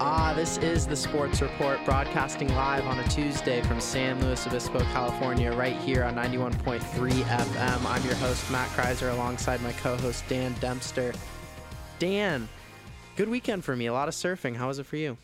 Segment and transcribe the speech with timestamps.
[0.00, 4.78] Ah, this is the Sports Report, broadcasting live on a Tuesday from San Luis Obispo,
[4.92, 6.80] California, right here on 91.3
[7.24, 7.84] FM.
[7.84, 11.12] I'm your host, Matt Kreiser, alongside my co host, Dan Dempster.
[11.98, 12.48] Dan,
[13.16, 13.86] good weekend for me.
[13.86, 14.54] A lot of surfing.
[14.54, 15.16] How was it for you?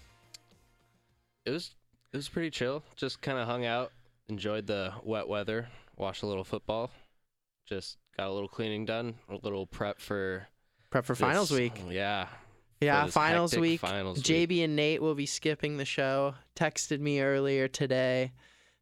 [1.47, 1.71] It was
[2.13, 2.83] it was pretty chill.
[2.97, 3.93] Just kind of hung out,
[4.29, 6.91] enjoyed the wet weather, watched a little football,
[7.65, 10.49] just got a little cleaning done, a little prep for
[10.91, 11.81] Prep for this- finals week.
[11.89, 12.27] Yeah,
[12.85, 13.80] Yeah, finals week.
[13.80, 14.48] finals week.
[14.48, 16.35] JB and Nate will be skipping the show.
[16.57, 18.32] Texted me earlier today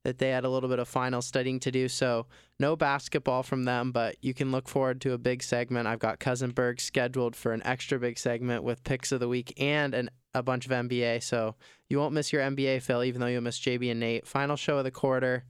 [0.04, 2.26] that they had a little bit of final studying to do, so
[2.58, 5.86] no basketball from them, but you can look forward to a big segment.
[5.86, 9.52] I've got Cousin Berg scheduled for an extra big segment with picks of the week
[9.60, 11.54] and an, a bunch of NBA, so
[11.88, 14.26] you won't miss your NBA fill, even though you'll miss JB and Nate.
[14.26, 15.44] Final show of the quarter.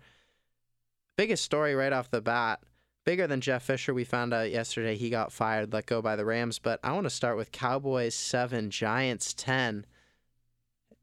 [1.16, 2.60] Biggest story right off the bat
[3.04, 3.92] bigger than Jeff Fisher.
[3.94, 6.58] We found out yesterday he got fired, let go by the Rams.
[6.58, 9.86] But I want to start with Cowboys seven, Giants ten.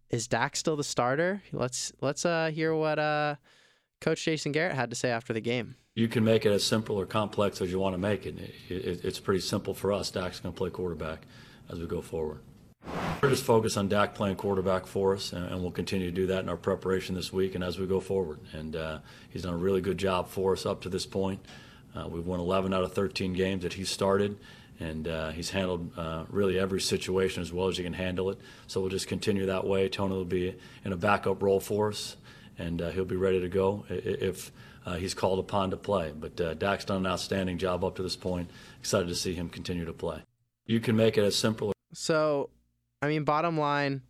[0.09, 1.43] Is Dak still the starter?
[1.51, 3.35] Let's let's uh hear what uh
[4.01, 5.75] Coach Jason Garrett had to say after the game.
[5.95, 8.35] You can make it as simple or complex as you want to make it.
[8.69, 10.09] It- it- It's pretty simple for us.
[10.09, 11.23] Dak's going to play quarterback
[11.69, 12.39] as we go forward.
[13.21, 16.25] We're just focused on Dak playing quarterback for us, and and we'll continue to do
[16.27, 18.39] that in our preparation this week and as we go forward.
[18.53, 21.45] And uh, he's done a really good job for us up to this point.
[21.99, 24.37] Uh, we've won 11 out of 13 games that he started,
[24.79, 28.37] and uh, he's handled uh, really every situation as well as he can handle it.
[28.67, 29.89] So we'll just continue that way.
[29.89, 32.15] Tony will be in a backup role for us,
[32.57, 34.51] and uh, he'll be ready to go if
[34.85, 36.13] uh, he's called upon to play.
[36.17, 38.49] But uh, Dak's done an outstanding job up to this point.
[38.79, 40.21] Excited to see him continue to play.
[40.65, 42.49] You can make it as simple So,
[43.01, 44.01] I mean, bottom line,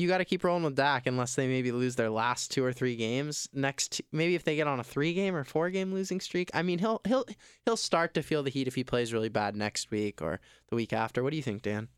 [0.00, 2.72] you got to keep rolling with Dak unless they maybe lose their last two or
[2.72, 3.48] three games.
[3.52, 6.50] Next, maybe if they get on a three game or four game losing streak.
[6.54, 7.24] I mean, he'll he'll
[7.64, 10.76] he'll start to feel the heat if he plays really bad next week or the
[10.76, 11.22] week after.
[11.22, 11.88] What do you think, Dan?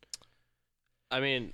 [1.09, 1.53] I mean,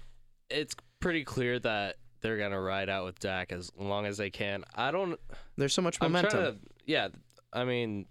[0.50, 4.64] it's pretty clear that they're gonna ride out with Dak as long as they can.
[4.76, 5.20] I don't.
[5.58, 6.40] There's so much momentum.
[6.40, 6.58] to.
[6.86, 7.10] Yeah,
[7.54, 8.06] I mean,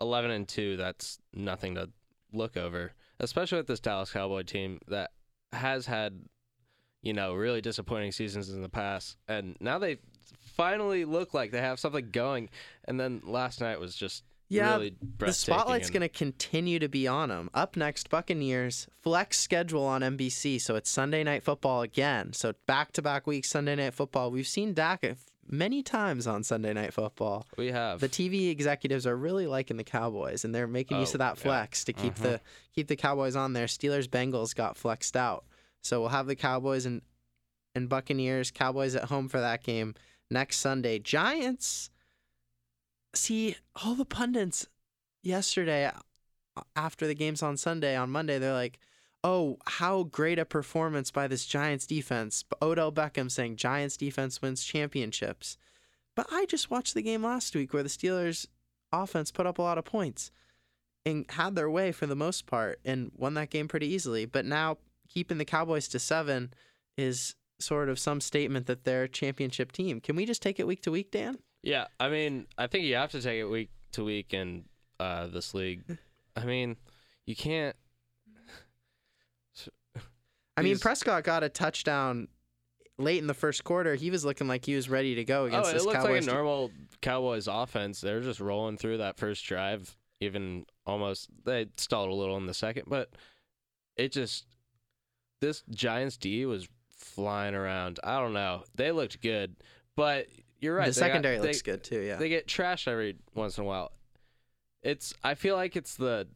[0.00, 0.76] eleven and two.
[0.76, 1.90] That's nothing to
[2.32, 5.10] look over, especially with this Dallas Cowboy team that
[5.52, 6.18] has had,
[7.02, 9.98] you know, really disappointing seasons in the past, and now they
[10.56, 12.48] finally look like they have something going.
[12.84, 16.88] And then last night was just Yeah, really the spotlight's and- going to continue to
[16.88, 17.48] be on them.
[17.54, 22.32] Up next, Buccaneers flex schedule on NBC, so it's Sunday night football again.
[22.34, 24.30] So back to back week Sunday night football.
[24.30, 25.02] We've seen Dak
[25.48, 27.46] many times on Sunday night football.
[27.56, 31.14] We have The TV executives are really liking the Cowboys, and they're making use Oh,
[31.14, 31.42] of that yeah.
[31.42, 32.22] flex to keep Mhm.
[32.22, 32.40] the
[32.74, 33.66] keep the Cowboys on there.
[33.66, 35.44] Steelers Bengals got flexed out,
[35.82, 37.02] so we'll have the Cowboys and
[37.74, 38.50] and Buccaneers.
[38.50, 39.94] Cowboys at home for that game
[40.30, 40.98] next Sunday.
[40.98, 41.90] Giants.
[43.14, 44.66] See all the pundits
[45.22, 45.90] yesterday
[46.74, 48.38] after the games on Sunday on Monday.
[48.38, 48.78] They're like.
[49.24, 52.44] Oh, how great a performance by this Giants defense.
[52.60, 55.56] Odell Beckham saying Giants defense wins championships.
[56.16, 58.46] But I just watched the game last week where the Steelers
[58.92, 60.30] offense put up a lot of points
[61.06, 64.26] and had their way for the most part and won that game pretty easily.
[64.26, 64.78] But now
[65.12, 66.52] keeping the Cowboys to seven
[66.96, 70.00] is sort of some statement that they're a championship team.
[70.00, 71.38] Can we just take it week to week, Dan?
[71.62, 74.64] Yeah, I mean, I think you have to take it week to week in
[74.98, 75.82] uh, this league.
[76.36, 76.76] I mean,
[77.26, 77.76] you can't.
[80.56, 82.28] I mean, Prescott got a touchdown
[82.98, 83.94] late in the first quarter.
[83.94, 85.70] He was looking like he was ready to go against Oh, Cowboys.
[85.70, 86.70] it this looks like a normal
[87.00, 88.00] Cowboys offense.
[88.00, 92.54] They're just rolling through that first drive, even almost they stalled a little in the
[92.54, 93.10] second, but
[93.96, 94.44] it just
[95.42, 96.66] this Giants D was
[96.96, 98.00] flying around.
[98.02, 98.62] I don't know.
[98.76, 99.56] They looked good,
[99.96, 100.28] but
[100.60, 100.86] you're right.
[100.86, 102.00] the they got- secondary they- looks good too.
[102.00, 102.16] Yeah.
[102.16, 103.92] They get trashed every once in a while.
[104.82, 106.26] It's I feel like it's the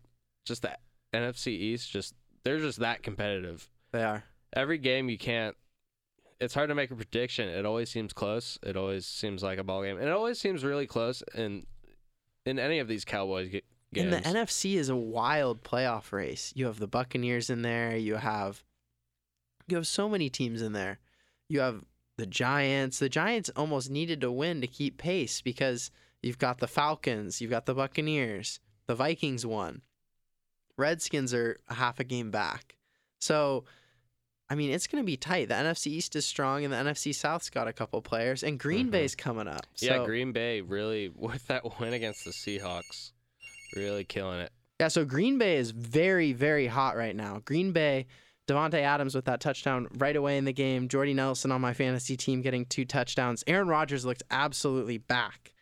[0.45, 0.77] just the
[1.15, 1.91] NFC East.
[1.91, 3.69] Just they're just that competitive.
[3.93, 4.25] they are.
[4.55, 5.57] Every game you can't.
[6.39, 7.49] It's hard to make a prediction.
[7.49, 8.59] It always seems close.
[8.63, 11.67] It always seems like a ball game, and it always seems really close in
[12.45, 13.63] in any of these Cowboys ga-
[13.93, 14.15] games.
[14.15, 16.53] And the NFC is a wild playoff race.
[16.55, 17.97] You have the Buccaneers in there.
[17.97, 18.63] You have
[19.69, 20.99] you have so many teams in there.
[21.49, 21.85] You have
[22.19, 22.99] the Giants.
[22.99, 25.91] The Giants almost needed to win to keep pace because
[26.23, 29.83] you've got the Falcons, you've got the Buccaneers, the Vikings won.
[30.77, 32.77] Redskins are a half a game back.
[33.19, 33.65] So
[34.49, 35.49] I mean, it's going to be tight.
[35.49, 38.87] The NFC East is strong, and the NFC South's got a couple players, and Green
[38.87, 38.91] Mhm.
[38.93, 39.67] Bay's coming up.
[39.79, 43.11] yeah, Green Bay really with that win against the Seahawks,
[43.75, 44.53] really killing it.
[44.79, 47.41] Yeah, so Green Bay is very, very hot right now.
[47.45, 48.07] Green Bay,
[48.47, 50.89] Davante Adams with that touchdown right away in the game.
[50.89, 53.43] Jordy Nelson on my fantasy team getting two touchdowns.
[53.47, 55.53] Aaron Rodgers looked absolutely back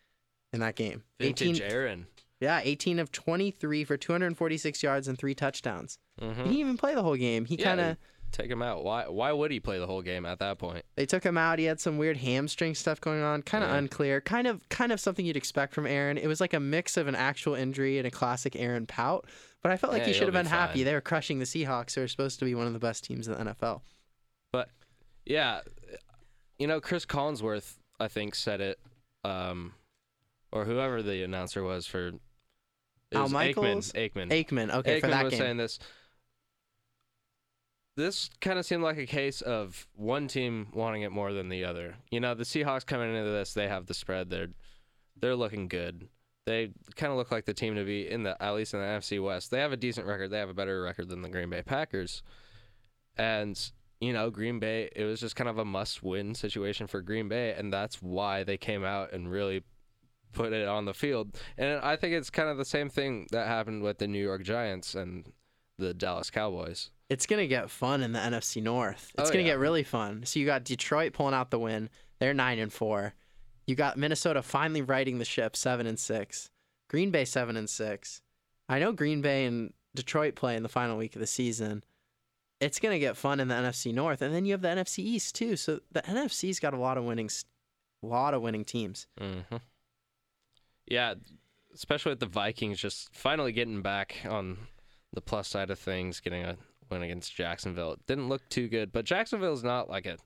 [0.52, 1.02] in that game.
[1.18, 2.06] Vintage Aaron.
[2.40, 5.98] yeah, 18 of 23 for 246 yards and three touchdowns.
[6.20, 7.44] hmm He didn't even play the whole game.
[7.46, 7.96] He Yeah, kind of
[8.32, 8.84] take him out.
[8.84, 9.08] Why?
[9.08, 10.84] Why would he play the whole game at that point?
[10.96, 11.58] They took him out.
[11.58, 13.76] He had some weird hamstring stuff going on, kind of Yeah.
[13.78, 16.18] unclear, kind of kind of something you'd expect from Aaron.
[16.18, 19.26] It was like a mix of an actual injury and a classic Aaron pout.
[19.64, 20.80] But I felt like Yeah, he should have been happy.
[20.80, 20.84] fine.
[20.84, 21.94] They were crushing the Seahawks.
[21.94, 23.80] who are supposed to be one of the best teams in the NFL.
[24.52, 24.68] But
[25.24, 25.62] yeah,
[26.58, 28.78] you know, Chris Collinsworth, I think, said it,
[29.24, 29.72] um,
[30.52, 32.12] or whoever the announcer was for.
[33.12, 33.92] Al was Michaels?
[33.92, 34.28] Aikman.
[34.30, 34.44] Aikman.
[34.46, 35.40] Aikman, okay, for Aikman that was game.
[35.40, 35.78] saying this.
[37.96, 41.64] This kind of seemed like a case of one team wanting it more than the
[41.64, 41.94] other.
[42.10, 44.30] You know, the Seahawks coming into this, they have the spread.
[44.30, 44.48] They're
[45.16, 46.08] they're looking good.
[46.46, 48.86] They kind of look like the team to be in the at least in the
[48.86, 49.50] NFC West.
[49.50, 50.30] They have a decent record.
[50.30, 52.22] They have a better record than the Green Bay Packers.
[53.16, 53.58] And
[54.00, 57.54] you know, Green Bay, it was just kind of a must-win situation for Green Bay,
[57.56, 59.62] and that's why they came out and really
[60.32, 61.38] put it on the field.
[61.56, 64.42] And I think it's kind of the same thing that happened with the New York
[64.42, 65.32] Giants and
[65.78, 66.90] the Dallas Cowboys.
[67.08, 69.12] it's gonna get fun in the NFC North.
[69.18, 69.52] It's Oh, gonna yeah.
[69.52, 70.24] get really fun.
[70.26, 71.88] So you got Detroit pulling out the win.
[72.18, 73.14] They're nine and four.
[73.66, 76.50] You got Minnesota finally righting the ship, seven and six.
[76.88, 78.20] Green Bay seven and six.
[78.68, 81.82] I know Green Bay and Detroit play in the final week of the season.
[82.60, 85.34] It's gonna get fun in the NFC North, and then you have the NFC East
[85.34, 85.56] too.
[85.56, 87.44] So the NFC's got a lot of winning, s-
[88.02, 89.06] lot of winning teams.
[89.20, 89.56] Mm-hmm.
[90.86, 91.14] Yeah,
[91.74, 94.58] especially with the Vikings just finally getting back on
[95.12, 96.56] the plus side of things, getting a
[96.90, 97.92] win against Jacksonville.
[97.92, 100.18] It didn't look too good, but Jacksonville's not like a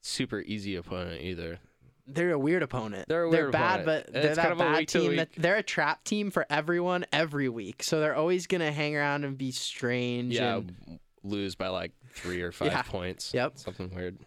[0.00, 1.58] super easy opponent either.
[2.06, 3.08] They're a weird opponent.
[3.08, 4.06] They're a weird bad, opponent.
[4.06, 5.16] but they're It's that kind of a bad team.
[5.16, 7.82] That, they're a trap team for everyone every week.
[7.82, 10.34] So they're always gonna hang around and be strange.
[10.34, 12.82] Yeah, and- lose by like three or five Yeah.
[12.82, 13.32] points.
[13.32, 13.58] Yep.
[13.58, 14.18] something weird.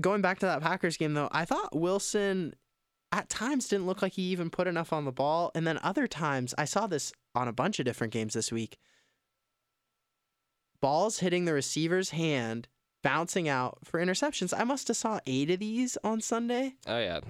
[0.00, 2.54] going back to that Packers game though, I thought Wilson
[3.12, 6.06] at times didn't look like he even put enough on the ball, and then other
[6.08, 8.78] times I saw this on a bunch of different games this week.
[10.80, 12.66] Balls hitting the receiver's hand,
[13.02, 14.52] bouncing out for interceptions.
[14.56, 16.74] I must have saw eight of these on Sunday.
[16.86, 17.20] Oh yeah,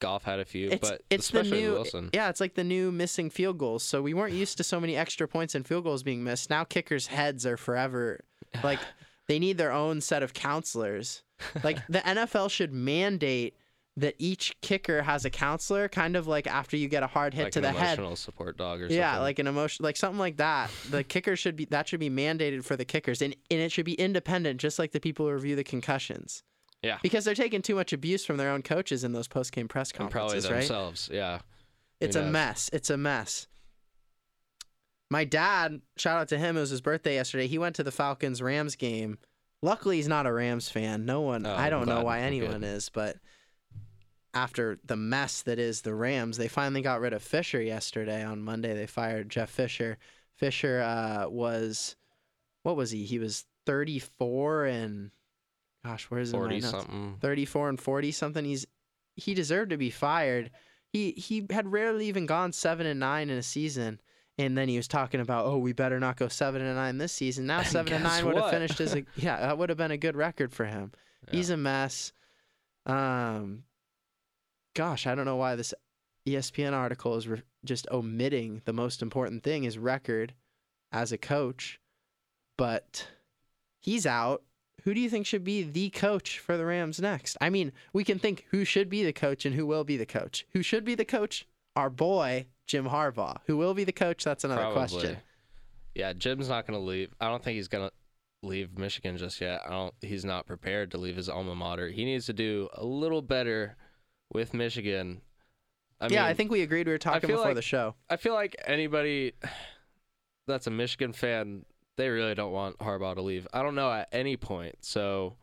[0.00, 2.10] Goff had a few, It's but it's the especially new Wilson.
[2.12, 3.82] yeah, it's like the new missing field goals.
[3.82, 6.50] So we weren't used to so many extra points and field goals being missed.
[6.50, 8.20] Now kickers' heads are forever
[8.64, 8.78] like
[9.28, 11.22] they need their own set of counselors.
[11.62, 13.54] Like the NFL should mandate
[13.96, 17.44] that each kicker has a counselor, kind of like after you get a hard hit
[17.44, 17.98] like to the head.
[17.98, 20.70] emotional support dog or Yeah, like an emotion, like something like that.
[20.90, 23.84] The kicker should be that should be mandated for the kickers, and and it should
[23.84, 26.42] be independent, just like the people who review the concussions.
[26.82, 26.96] Yeah.
[27.02, 29.90] because they're taking too much abuse from their own coaches in those post game press
[29.90, 30.58] and probably conferences, right?
[30.60, 31.10] themselves.
[31.12, 31.40] Yeah,
[32.00, 32.70] It's a mess.
[32.72, 33.48] It's a mess.
[35.10, 37.48] My dad, shout out to him, it was his birthday yesterday.
[37.48, 39.18] He went to the Falcons Rams game.
[39.62, 41.04] Luckily, he's not a Rams fan.
[41.04, 43.16] No one, Oh, I don't know why anyone is, but
[44.34, 48.24] after the mess that is the Rams, they finally got rid of Fisher yesterday.
[48.24, 49.98] On Monday, they fired Jeff Fisher.
[50.36, 51.96] Fisher uh, was,
[52.62, 53.04] what was he?
[53.04, 55.10] He was 34 and,
[55.84, 56.36] gosh, where's it?
[56.36, 57.16] forty something.
[57.20, 58.66] 34 and 40 something he's
[59.16, 60.50] he deserved to be fired
[60.92, 64.00] he he had rarely even gone 7 and 9 in a season
[64.38, 67.12] and then he was talking about oh we better not go 7 and 9 this
[67.12, 69.76] season now And 7 and 9 would have finished as a yeah that would have
[69.78, 70.92] been a good record for him
[71.30, 72.12] he's a mess
[72.86, 73.64] um
[74.74, 75.74] gosh i don't know why this
[76.26, 80.34] espn article is re- just omitting the most important thing his record
[80.92, 81.80] as a coach
[82.56, 83.08] but
[83.80, 84.42] he's out
[84.84, 87.36] who do you think should be the coach for the Rams next?
[87.40, 90.06] I mean, we can think who should be the coach and who will be the
[90.06, 90.46] coach.
[90.52, 91.46] Who should be the coach?
[91.76, 93.38] Our boy, Jim Harbaugh.
[93.46, 94.24] Who will be the coach?
[94.24, 94.88] That's another Probably.
[94.88, 95.16] question.
[95.94, 97.12] Yeah, Jim's not going to leave.
[97.20, 99.62] I don't think he's going to leave Michigan just yet.
[99.66, 99.94] I don't.
[100.00, 101.88] He's not prepared to leave his alma mater.
[101.88, 103.76] He needs to do a little better
[104.32, 105.20] with Michigan.
[106.00, 107.94] I yeah, mean, I think we agreed we were talking before like- the show.
[108.08, 109.32] I feel like anybody
[110.46, 111.64] that's a Michigan fan,
[111.96, 113.46] they really don't want Harbaugh to leave.
[113.52, 114.76] I don't know at any point.
[114.80, 115.36] So,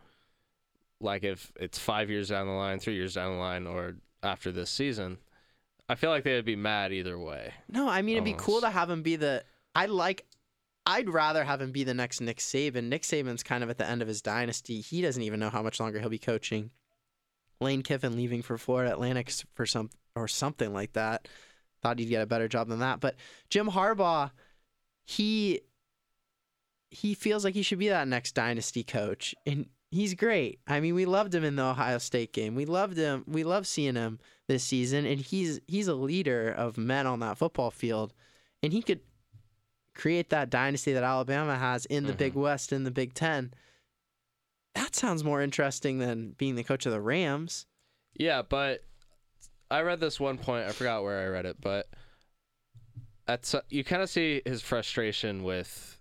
[1.00, 4.52] like, if it's five years down the line, three years down the line, or after
[4.52, 5.20] this season,
[5.90, 7.54] I feel like they would be mad either way.
[7.70, 9.44] No, I mean it'd be cool to have him be the.
[9.76, 10.26] I like.
[10.86, 12.86] I'd rather have him be the next Nick Saban.
[12.86, 14.80] Nick Saban's kind of at the end of his dynasty.
[14.80, 16.72] He doesn't even know how much longer he'll be coaching.
[17.60, 21.28] Lane Kiffin leaving for Florida Atlantic for some or something like that.
[21.82, 23.00] Thought he'd get a better job than that.
[23.00, 23.16] But
[23.50, 24.32] Jim Harbaugh,
[25.06, 25.62] he
[26.90, 30.60] he feels like he should be that next dynasty coach, and he's great.
[30.68, 32.56] I mean, we loved him in the Ohio State game.
[32.56, 33.24] We loved him.
[33.28, 37.38] We love seeing him this season, and he's he's a leader of men on that
[37.38, 38.14] football field,
[38.64, 39.02] and he could
[39.94, 42.42] create that dynasty that Alabama has in the Big mm-hmm.
[42.42, 43.54] West, in the Big Ten.
[44.78, 47.66] That sounds more interesting than being the coach of the Rams.
[48.16, 48.84] Yeah, but
[49.72, 50.66] I read this one point.
[50.68, 51.88] I forgot where I read it, but
[53.28, 56.00] at s- you kind of see his frustration with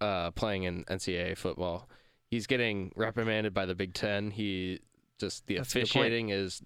[0.00, 1.88] uh, playing in NCAA football.
[2.30, 4.30] he's getting reprimanded by the Big Ten.
[4.30, 4.80] He
[5.18, 5.90] just the That's a good point.
[5.90, 6.62] officiating is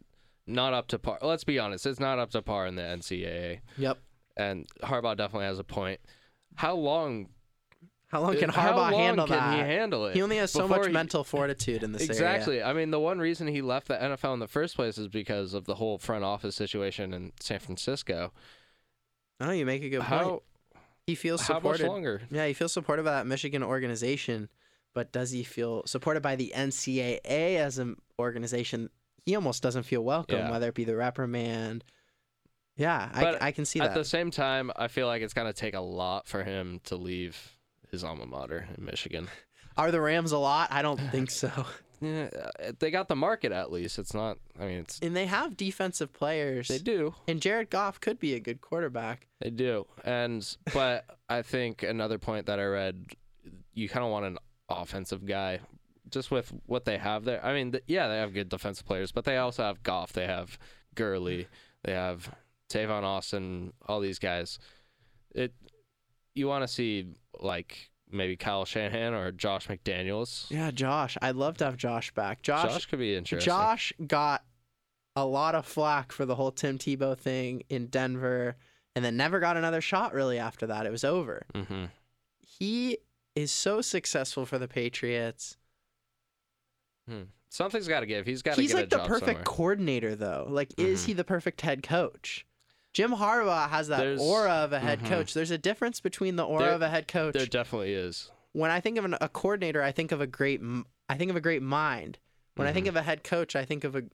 [0.47, 1.19] not up to par.
[1.23, 3.61] Let's be honest, it's not up to par in the NCAA.
[3.79, 3.99] Yep.
[4.37, 6.00] And Harbaugh definitely has a point.
[6.55, 7.29] How long?
[8.14, 9.54] How long can how Harbaugh long handle can that?
[9.54, 10.14] he handle it?
[10.14, 12.12] He only has so before much he- mental fortitude in this area.
[12.12, 12.62] Exactly.
[12.62, 15.52] I mean, the one reason he left the NFL in the first place is because
[15.52, 18.33] of the whole front office situation in San Francisco.
[19.40, 20.09] Oh, you make a good point.
[20.09, 20.42] How
[21.09, 21.87] He feels how much supported.
[21.88, 22.23] longer?
[22.30, 24.49] Yeah, he feels supported by that Michigan organization,
[24.94, 28.90] but does he feel supported by the NCAA as an organization?
[29.26, 30.50] He almost doesn't feel welcome, Yeah.
[30.52, 31.83] whether it be the reprimand.
[32.76, 33.87] Yeah, But I, I can see that.
[33.87, 34.00] At that.
[34.00, 37.53] the same time, I feel like it's gonna take a lot for him to leave
[37.95, 39.29] his alma mater in Michigan.
[39.77, 40.69] Are the Rams a lot?
[40.71, 41.51] I don't think so.
[42.01, 42.29] Yeah,
[42.81, 43.99] they got the market at least.
[43.99, 44.37] It's not.
[44.61, 46.69] I mean, it's And they have defensive players.
[46.69, 47.15] they do.
[47.27, 49.29] And Jared Goff could be a good quarterback.
[49.41, 49.87] They do.
[50.05, 53.07] And but I think another point that I read,
[53.73, 55.61] you kind of want an offensive guy,
[56.11, 57.43] just with what they have there.
[57.43, 60.13] I mean, th- yeah, they have good defensive players, but they also have Goff.
[60.13, 60.59] They have
[60.95, 61.47] Gurley.
[61.85, 62.29] They have
[62.69, 63.73] Tavon Austin.
[63.87, 64.59] All these guys.
[65.35, 65.55] It.
[66.35, 70.50] You want to see like maybe Kyle Shanahan or Josh McDaniels.
[70.50, 71.17] Yeah, Josh.
[71.23, 72.43] I'd love to have Josh back.
[72.43, 73.45] Josh Josh could be interesting.
[73.53, 74.45] Josh got
[75.17, 78.57] a lot of flack for the whole Tim Tebow thing in Denver
[78.97, 80.87] and then never got another shot really after that.
[80.87, 81.47] It was over.
[81.55, 81.85] hmm
[82.41, 82.99] He
[83.35, 85.57] is so successful for the Patriots.
[87.09, 87.23] Hmm.
[87.50, 88.26] Something's got to give.
[88.26, 89.45] He's got to He's like the perfect somewhere.
[89.45, 90.47] coordinator though.
[90.49, 91.07] Like is Mhm.
[91.07, 92.47] he the perfect head coach?
[92.95, 95.09] Jim Harbaugh has that There's- aura of a head mhm.
[95.09, 95.35] coach.
[95.35, 97.35] There's a difference between the aura There- of a head coach.
[97.35, 98.31] There definitely is.
[98.53, 101.29] when I think of an, a coordinator, I think of a great m- I think
[101.31, 102.19] of a great mind.
[102.55, 102.91] When I think Mhm.
[102.91, 104.05] of a head coach, I think of a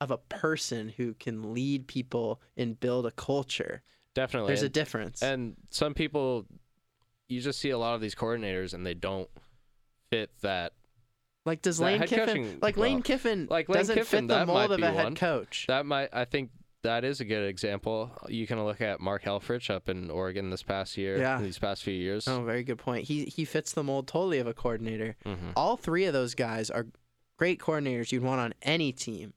[0.00, 3.82] of a person who can lead people and build a culture.
[4.14, 4.48] Definitely.
[4.48, 5.22] There's a and- difference.
[5.22, 6.46] And some people,
[7.28, 9.28] you just see a lot of these coordinators, and they don't
[10.10, 10.72] fit that.
[11.46, 13.02] like does that Lane head Kiffin coaching like Lane well.
[13.02, 15.14] Kiffin Like Lane doesn't Kiffin, fit the that might mold of be a head one.
[15.14, 15.66] coach.
[15.68, 16.50] That might, I think,
[16.82, 18.10] that is a good example.
[18.28, 21.18] You can look at Mark Helfrich up in Oregon this past year.
[21.18, 21.40] Yeah.
[21.40, 22.26] These past few years.
[22.28, 23.04] Oh, very good point.
[23.06, 25.16] He he fits the mold totally of a coordinator.
[25.24, 25.52] Mhm.
[25.56, 26.86] All three of those guys are
[27.36, 29.34] great coordinators you'd want on any team.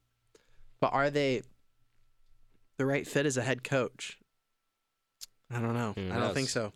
[0.79, 1.41] But are they
[2.77, 4.17] the right fit as a head coach?
[5.49, 5.93] I don't know.
[5.95, 6.73] Who I don't think so.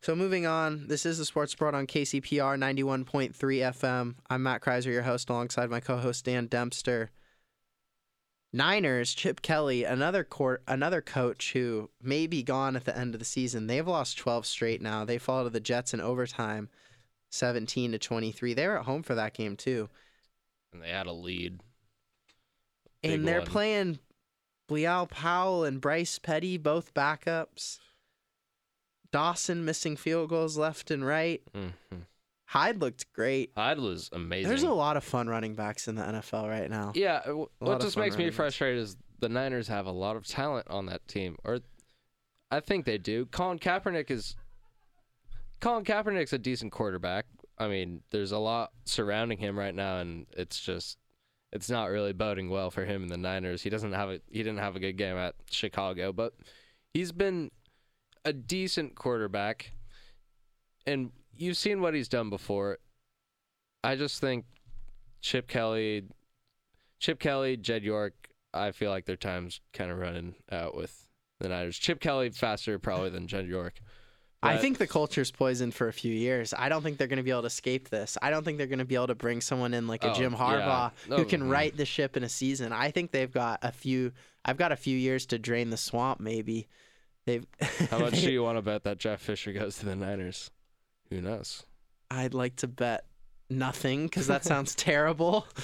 [0.00, 4.16] So moving on, this is the Sports Report on KCPR 91.3 FM.
[4.28, 7.10] I'm Matt Kreiser, your host, alongside my co-host Dan Dempster.
[8.52, 13.18] Niners, Chip Kelly, another court, another coach who may be gone at the end of
[13.18, 13.66] the season.
[13.66, 15.04] They've lost 12 straight now.
[15.04, 16.68] They fall to the Jets in overtime,
[17.30, 18.52] 17 to 23.
[18.54, 19.88] They were at home for that game too,
[20.72, 21.60] And they had a lead.
[23.02, 23.46] Big and they're one.
[23.48, 23.98] playing
[24.68, 27.78] Bilal Powell and Bryce Petty, both backups.
[29.12, 31.42] Dawson missing field goals left and right.
[31.54, 31.68] hmm
[32.52, 33.50] Hyde looked great.
[33.56, 34.46] Hyde was amazing.
[34.50, 36.92] There's a lot of fun running backs in the NFL right now.
[36.94, 38.36] Yeah, w- what just makes me running backs.
[38.36, 41.60] frustrated is the Niners have a lot of talent on that team, or
[42.50, 43.24] I think they do.
[43.24, 44.36] Colin Kaepernick is
[45.62, 47.24] Colin Kaepernick's a decent quarterback.
[47.56, 50.98] I mean, there's a lot surrounding him right now, and it's just
[51.52, 53.62] it's not really boding well for him in the Niners.
[53.62, 56.34] He doesn't have a he didn't have a good game at Chicago, but
[56.92, 57.50] he's been
[58.26, 59.72] a decent quarterback,
[60.86, 62.78] and you've seen what he's done before.
[63.84, 64.44] I just think
[65.20, 66.04] Chip Kelly,
[66.98, 68.14] Chip Kelly, Jed York.
[68.54, 71.08] I feel like their time's kind of running out with
[71.40, 71.78] the Niners.
[71.78, 73.80] Chip Kelly faster probably than Jed York.
[74.44, 76.52] I think the culture's poisoned for a few years.
[76.56, 78.18] I don't think they're going to be able to escape this.
[78.20, 80.14] I don't think they're going to be able to bring someone in like a Oh,
[80.14, 80.38] Jim yeah.
[80.38, 82.72] Harbaugh No, who can right the ship in a season.
[82.72, 84.10] I think they've got a few.
[84.44, 86.18] I've got a few years to drain the swamp.
[86.18, 86.66] Maybe
[87.24, 87.46] they've.
[87.88, 90.50] How much do you want to bet that Jeff Fisher goes to the Niners?
[91.14, 91.64] Who knows?
[92.10, 93.06] I'd like to bet
[93.50, 95.46] nothing because that sounds terrible.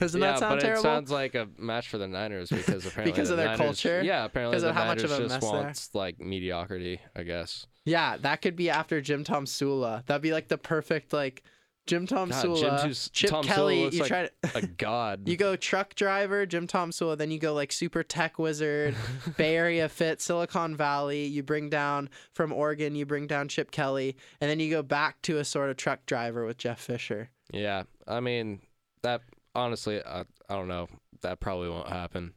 [0.00, 0.80] Doesn't yeah, that sound but terrible?
[0.80, 3.58] it sounds like a match for the Niners because apparently Because the of their Niners-
[3.60, 4.02] culture?
[4.02, 5.62] Yeah, apparently Because the of how much Niners of a just mess they are?
[5.62, 7.00] wants like mediocrity.
[7.14, 7.66] I guess.
[7.84, 10.04] yeah, that could be after Jim Tomsula.
[10.06, 11.42] That'd be like the perfect like
[11.86, 13.84] Jim Tom God, Sula, Jim Tus- Chip Tom Kelly.
[13.84, 14.30] looks you like try to.
[14.56, 15.22] A god.
[15.28, 18.94] You go truck driver, Jim Tomsula, then you go like super tech wizard,
[19.36, 21.24] Bay Area fit, Silicon Valley.
[21.26, 25.22] You bring down from Oregon, you bring down Chip Kelly, and then you go back
[25.22, 27.30] to a sort of truck driver with Jeff Fisher.
[27.52, 28.60] Yeah, I mean
[29.02, 29.22] that
[29.54, 30.88] honestly, I, I don't know.
[31.22, 32.34] That probably won't happen,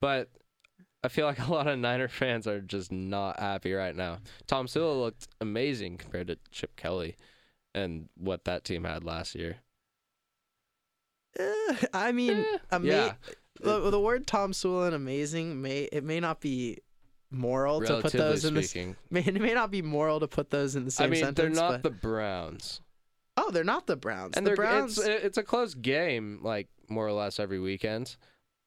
[0.00, 0.30] but
[1.04, 4.18] I feel like a lot of Niner fans are just not happy right now.
[4.48, 7.14] Tomsula looked amazing compared to Chip Kelly
[7.76, 9.58] and what that team had last year.
[11.38, 13.12] Eh, I mean, Eh, ama- yeah,
[13.60, 16.78] the, the word Tomsula and amazing may it may not be
[17.30, 18.70] moral to put relatively those in this.
[18.70, 18.96] speaking.
[19.10, 21.36] May, it may not be moral to put those in the same I mean, sentence.
[21.36, 22.80] they're not but the Browns.
[23.36, 24.36] Oh, they're not the Browns.
[24.36, 24.96] and the Browns.
[24.98, 28.16] it's it's a close game, like more or less every weekend,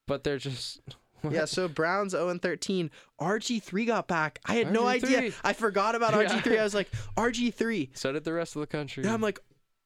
[0.08, 0.82] but they're just
[1.30, 2.92] yeah, so Browns 0 and 13.
[3.20, 4.40] RG3 got back.
[4.46, 5.32] I had no idea.
[5.44, 6.60] I forgot about RG3.
[6.60, 7.90] I was like, RG3.
[7.98, 9.04] So did the rest of the country.
[9.04, 9.40] And I'm like,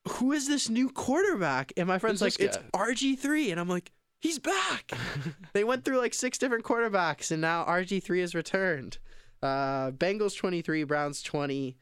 [0.07, 1.73] who is this new quarterback?
[1.77, 3.51] And my friend's Who's like, it's RG3.
[3.51, 4.91] And I'm like, he's back.
[5.53, 8.97] they went through like six different quarterbacks, and now RG3 has returned.
[9.41, 11.75] Uh, Bengals 23, Browns 20.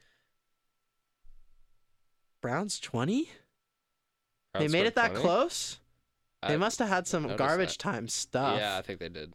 [2.40, 3.30] Browns 20?
[4.58, 5.20] They made it that 20?
[5.20, 5.78] close?
[6.46, 7.82] They I- must have had some garbage that.
[7.82, 8.58] time stuff.
[8.58, 9.32] Yeah, I think they did.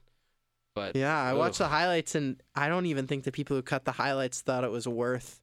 [0.78, 3.86] But Yeah, I watched the highlights, and I don't even think the people who cut
[3.86, 5.42] the highlights thought it was worth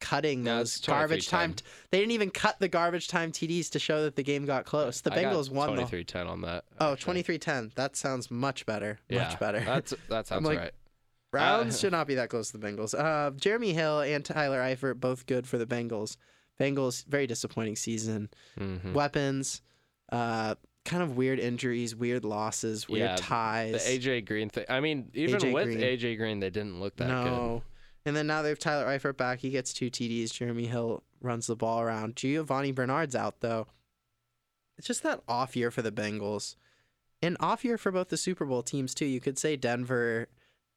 [0.00, 1.54] cutting No, those garbage time.
[1.54, 1.62] 23-10.
[1.90, 5.00] They didn't even cut the garbage time TDs to show that the game got close.
[5.00, 5.82] The I Bengals won though.
[5.86, 6.64] 23-10 on that.
[6.78, 7.22] Oh, actually.
[7.24, 7.74] 23-10.
[7.74, 8.98] That sounds much better.
[9.08, 9.60] Yeah, Much better.
[9.60, 10.72] That's that sounds like, right.
[11.32, 12.94] Browns uh, should not be that close to the Bengals.
[12.98, 16.16] Uh, Jeremy Hill and Tyler Eifert both good for the Bengals.
[16.60, 18.28] Bengals very disappointing season.
[18.58, 18.92] Mhm.
[18.94, 19.62] Weapons,
[20.10, 20.54] uh,
[20.88, 23.72] kind of weird injuries, weird losses, weird Yeah, ties.
[23.84, 24.64] The AJ Green thing.
[24.68, 25.78] I mean, even AJ with Green.
[25.80, 27.30] AJ Green, they didn't look that good.
[27.30, 27.62] no.
[28.04, 29.40] And then now they have Tyler Eifert back.
[29.40, 30.32] He gets two TDs.
[30.32, 32.16] Jeremy Hill runs the ball around.
[32.16, 33.66] Giovanni Bernard's out though.
[34.78, 36.54] It's just that off year for the Bengals.
[37.22, 39.04] An off year for both the Super Bowl teams too.
[39.04, 40.28] You could say Denver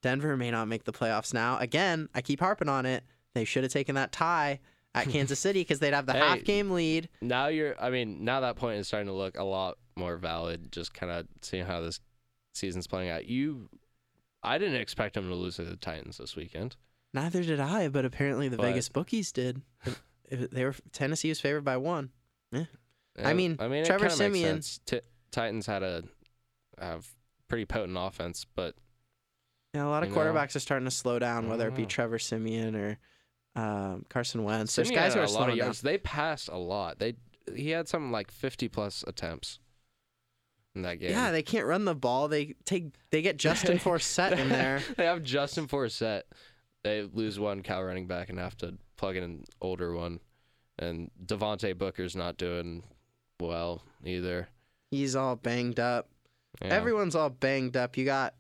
[0.02, 1.58] Denver may not make the playoffs now.
[1.60, 3.04] Again, I keep harping on it.
[3.36, 4.60] They should have taken that tie
[4.96, 6.20] at Kansas City because they'd have the Hey.
[6.20, 7.08] half game lead.
[7.22, 7.80] Now you're.
[7.82, 10.72] I mean, now that point is starting to look a lot more valid.
[10.72, 12.00] Just kind of seeing how this
[12.54, 13.26] season's playing out.
[13.26, 13.70] You,
[14.44, 16.76] I didn't expect them to lose to the Titans this weekend.
[17.14, 19.62] Neither did I, but apparently the But- Vegas bookies did.
[19.86, 22.12] If- They were Tennessee was favored by one.
[22.54, 22.66] Yeah,
[23.18, 24.80] I mean, I mean, Trevor it kinda makes sense.
[24.86, 26.04] Ti- Titans had a
[26.80, 27.14] have
[27.50, 28.76] pretty potent offense, but
[29.74, 30.22] Yeah, a lot of You know?
[30.22, 31.90] quarterbacks are starting to slow down, whether it be Mhm.
[31.90, 32.98] Trevor Siemian or
[33.56, 34.74] um, Carson Wentz.
[34.76, 35.76] There's Simeon guys who are a lot of slowing down.
[35.84, 37.00] They passed a lot.
[37.00, 37.16] They
[37.54, 39.60] he had something like 50 plus attempts
[40.76, 41.12] in that game.
[41.12, 42.28] Yeah, they can't run the ball.
[42.28, 44.82] They take they get Justin Forsett in there.
[44.98, 46.24] they have Justin Forsett.
[46.84, 50.20] They lose one cow running back and have to plug in an older one.
[50.80, 52.84] And Devontae Booker's not doing
[53.40, 54.48] well either.
[54.90, 56.10] He's all banged up.
[56.62, 56.70] Yeah.
[56.70, 57.98] Everyone's all banged up.
[57.98, 58.34] You got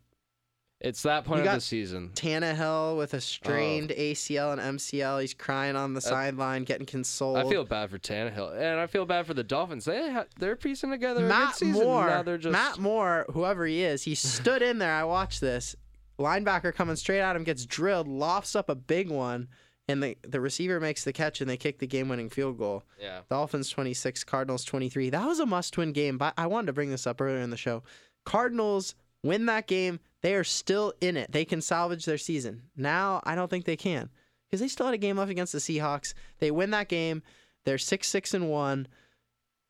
[0.81, 2.09] it's that point you of the season.
[2.15, 5.21] Tannehill with a strained ACL and MCL.
[5.21, 7.37] He's crying on the Uh, sideline, getting consoled.
[7.37, 9.85] I feel bad for Tannehill, and I feel bad for the Dolphins.
[9.85, 11.83] They ha- they're piecing together a good Matt season.
[11.83, 12.07] Moore.
[12.07, 14.93] Now they're just Matt Moore, whoever he is, he stood in there.
[14.93, 15.75] I watched this.
[16.19, 19.47] Linebacker coming straight at him, gets drilled, lofts up a big one,
[19.87, 22.83] and the, the receiver makes the catch and they kick the game winning field goal.
[22.99, 23.21] yeah.
[23.29, 25.09] Dolphins 26, Cardinals 23.
[25.09, 27.49] That was a must win game, but I wanted to bring this up earlier in
[27.49, 27.81] the show.
[28.23, 29.99] Cardinals win that game.
[30.21, 31.31] They are still in it.
[31.31, 32.63] They can salvage their season.
[32.75, 34.09] Now, I don't think they can
[34.47, 36.13] because they still had a game left against the Seahawks.
[36.39, 37.23] They win that game.
[37.65, 38.87] They're 6 6 and 1.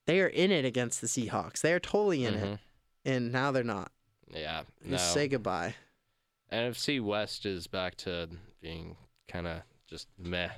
[0.07, 1.61] They are in it against the Seahawks.
[1.61, 2.43] They are totally in it.
[2.53, 2.59] Mhm.
[3.05, 3.91] And now they're not.
[4.33, 4.63] Yeah.
[4.83, 4.97] No.
[4.97, 5.75] Just say goodbye.
[6.51, 8.29] NFC West is back to
[8.61, 10.49] being kind of just meh.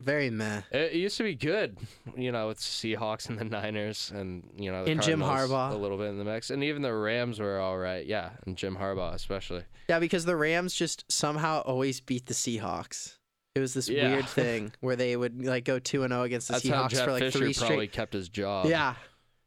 [0.00, 0.60] Very meh.
[0.70, 1.78] It, used to be good,
[2.16, 5.72] you know, with Seahawks and the Niners, and you know, the And Jim Cardinals Harbaugh.
[5.72, 8.04] a little bit in the mix, and even the Rams were all right.
[8.04, 9.62] Yeah, and Jim Harbaugh especially.
[9.88, 13.16] Yeah, because the Rams just somehow always beat the Seahawks.
[13.54, 14.10] It was this Yeah.
[14.10, 16.90] weird thing where they would like go 2 and 0 against the That's how Seahawks
[16.90, 18.66] Jeff for like Fisher three probably straight kept his job.
[18.66, 18.94] Yeah.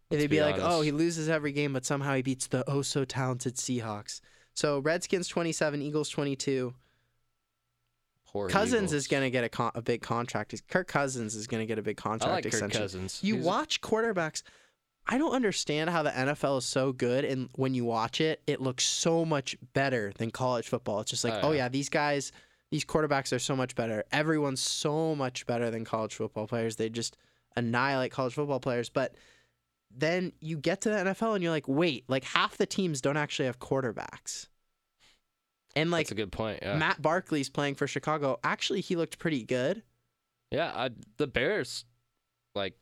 [0.10, 0.84] And they'd be, be like, oh, honest.
[0.86, 4.22] he loses every game, but somehow he beats the oh so talented Seahawks.
[4.56, 6.74] So Redskins 27, Eagles 22.
[8.32, 8.94] Poor Cousins Eagles.
[8.94, 10.54] is going to get a, con- a big contract.
[10.70, 12.82] Kirk Cousins is going to get a big contract I like Kirk extension.
[12.82, 13.20] Cousins.
[13.24, 14.44] You He's- watch quarterbacks.
[15.08, 18.62] I don't understand how the NFL is so good, and when you watch it, it
[18.62, 21.00] looks so much better than college football.
[21.00, 21.64] It's just like, Oh, oh yeah.
[21.64, 22.32] yeah, these guys,
[22.70, 24.04] these quarterbacks are so much better.
[24.12, 26.76] Everyone's so much better than college football players.
[26.76, 27.18] They just
[27.56, 28.90] annihilate college football players.
[28.90, 29.16] But
[29.90, 33.18] then you get to the NFL, and you're like, wait, like half the teams don't
[33.18, 34.48] actually have quarterbacks.
[35.76, 36.60] And like That's a good point.
[36.62, 38.40] Yeah, Matt Barkley's playing for Chicago.
[38.44, 39.84] Actually, he looked pretty good.
[40.52, 40.72] yeah.
[40.76, 41.86] I, the Bears,
[42.56, 42.74] like,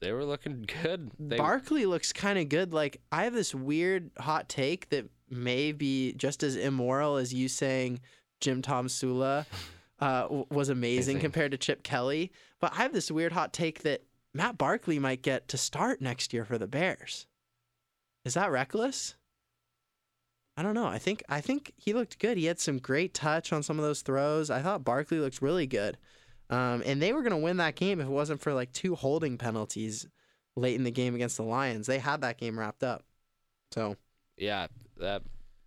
[0.00, 1.10] they were looking good.
[1.18, 2.72] They, Barkley looks kind of good.
[2.72, 7.48] Like I have this weird hot take that may be just as immoral as you
[7.48, 8.00] saying
[8.40, 9.46] Jim Tomsula
[10.00, 11.20] uh, was amazing Amazing.
[11.20, 12.32] compared to Chip Kelly.
[12.60, 14.02] But I have this weird hot take that
[14.34, 17.26] Matt Barkley might get to start next year for the Bears.
[18.24, 19.14] Is that reckless?
[20.56, 20.86] I don't know.
[20.86, 22.36] I think I think he looked good.
[22.36, 24.50] He had some great touch on some of those throws.
[24.50, 25.96] I thought Barkley looked really good.
[26.50, 28.94] Um, and they were going to win that game if it wasn't for like two
[28.94, 30.06] holding penalties
[30.54, 31.86] late in the game against the Lions.
[31.86, 33.04] They had that game wrapped up.
[33.70, 33.96] So
[34.36, 34.66] yeah,
[34.98, 35.22] that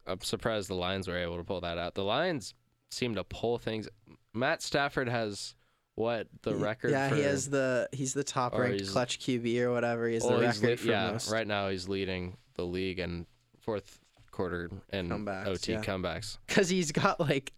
[0.05, 1.95] I'm surprised the Lions were able to pull that out.
[1.95, 2.53] The Lions
[2.91, 3.87] seem to pull things.
[4.33, 5.55] Matt Stafford has
[5.95, 6.91] what the record?
[6.91, 10.07] Yeah, for, he has the he's the top ranked he's- clutch QB or whatever.
[10.07, 11.31] He has well, the he's record le- for yeah, most.
[11.31, 13.25] right now he's leading the league and
[13.59, 13.99] fourth
[14.35, 15.81] quarter and Comebacks, OT yeah.
[15.81, 16.37] comebacks.
[16.47, 17.53] Because he's got like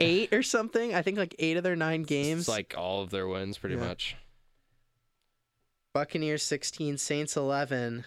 [0.00, 0.94] eight or something.
[0.94, 2.40] I think like eight of their nine games.
[2.40, 3.86] It's like all of their wins, pretty Yeah.
[3.86, 4.16] much.
[5.92, 8.04] Buccaneers 16, Saints 11.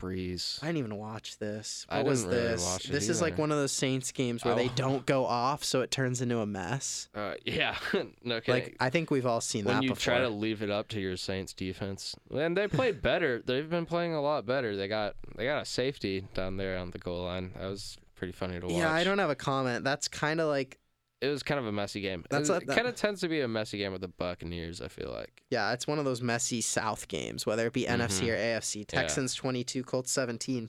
[0.00, 0.62] Brees.
[0.62, 1.86] I didn't even watch this.
[1.88, 2.64] I What was didn't really this?
[2.64, 4.72] watch it this is like one of those Saints games where they Oh.
[4.74, 7.08] don't go off, so it turns into a mess.
[7.14, 7.76] Uh, yeah,
[8.24, 8.64] no kidding.
[8.64, 9.74] Like I think we've all seen that before.
[9.74, 10.14] when that you before.
[10.14, 13.42] try to leave it up to your Saints defense, and they played better.
[13.46, 14.76] They've been playing a lot better.
[14.76, 17.52] They got they got a safety down there on the goal line.
[17.58, 18.74] That was pretty funny to watch.
[18.76, 19.84] yeah, I don't have a comment.
[19.84, 20.78] That's kind of like
[21.24, 22.24] It was kind of a messy game.
[22.30, 24.80] That's it that- kind of tends to be a messy game with the Buccaneers.
[24.80, 25.42] I feel like.
[25.50, 28.86] yeah, it's one of those messy South games, whether it be NFC or AFC.
[28.86, 30.68] Texans 22, Colts 17.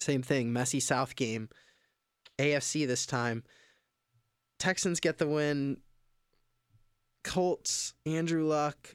[0.00, 1.48] Same thing, messy South game.
[2.38, 3.44] AFC this time.
[4.58, 5.78] Texans get the win.
[7.24, 8.94] Colts, Andrew Luck,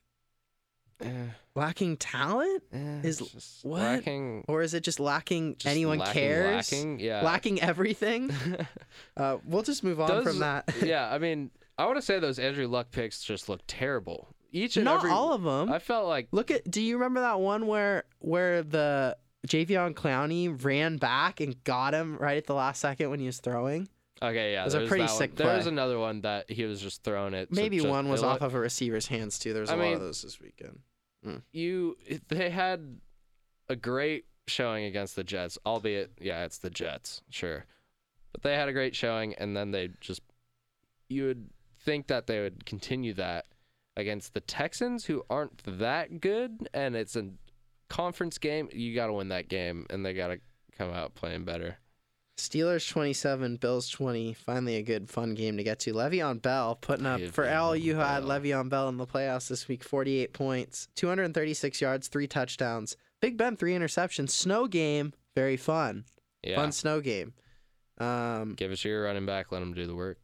[1.01, 2.63] Eh, lacking talent?
[2.73, 3.81] eh, Is- what?
[3.81, 4.45] lacking?
[4.47, 6.71] Or is it just lacking just anyone lacking, cares?
[6.71, 7.21] Lacking, yeah.
[7.21, 8.31] Lacking everything?
[9.17, 10.73] Uh, we'll just move on Those- from that.
[10.83, 14.27] yeah, I mean, I want to say those Andrew Luck picks just look terrible.
[14.53, 15.11] Each and Not every.
[15.11, 15.71] all of them.
[15.71, 16.69] I felt like Look at.
[16.69, 22.17] Do you remember that one where where the Jadeveon Clowney ran back and got him
[22.17, 23.87] right at the last second when he was throwing?
[24.21, 24.61] okay, yeah.
[24.61, 25.09] It was a pretty one.
[25.13, 27.51] sick There was another one that he was just throwing it.
[27.51, 29.53] Maybe just- one was off looked- of a receiver's hands too.
[29.53, 30.79] There's a I lot mean- of those this weekend.
[31.23, 31.38] Hmm.
[31.51, 31.97] you
[32.29, 32.99] they had
[33.69, 37.65] a great showing against the Jets, albeit yeah, it's the Jets, sure.
[38.31, 40.21] But they had a great showing and then they just
[41.10, 41.49] you would
[41.84, 43.45] think that they would continue that
[43.97, 47.29] against the Texans who aren't that good and it's a
[47.89, 48.69] conference game.
[48.71, 50.39] You got to win that game and they got to
[50.77, 51.77] come out playing better.
[52.41, 54.34] Steelers 27, Bills 20.
[54.34, 55.93] Finally, a good, fun game to get to.
[55.93, 58.23] Le'Veon Bell putting up, for Le'Veon all you who had.
[58.23, 62.97] Le'Veon Bell in the playoffs this week, 48 points, 236 yards, three touchdowns.
[63.21, 64.32] Big Ben, three interceptions.
[64.32, 66.06] Snow game, very fun.
[66.43, 66.56] Yeah.
[66.56, 67.34] Fun snow game.
[67.99, 70.17] Um, Give it to your running back, let him do the work.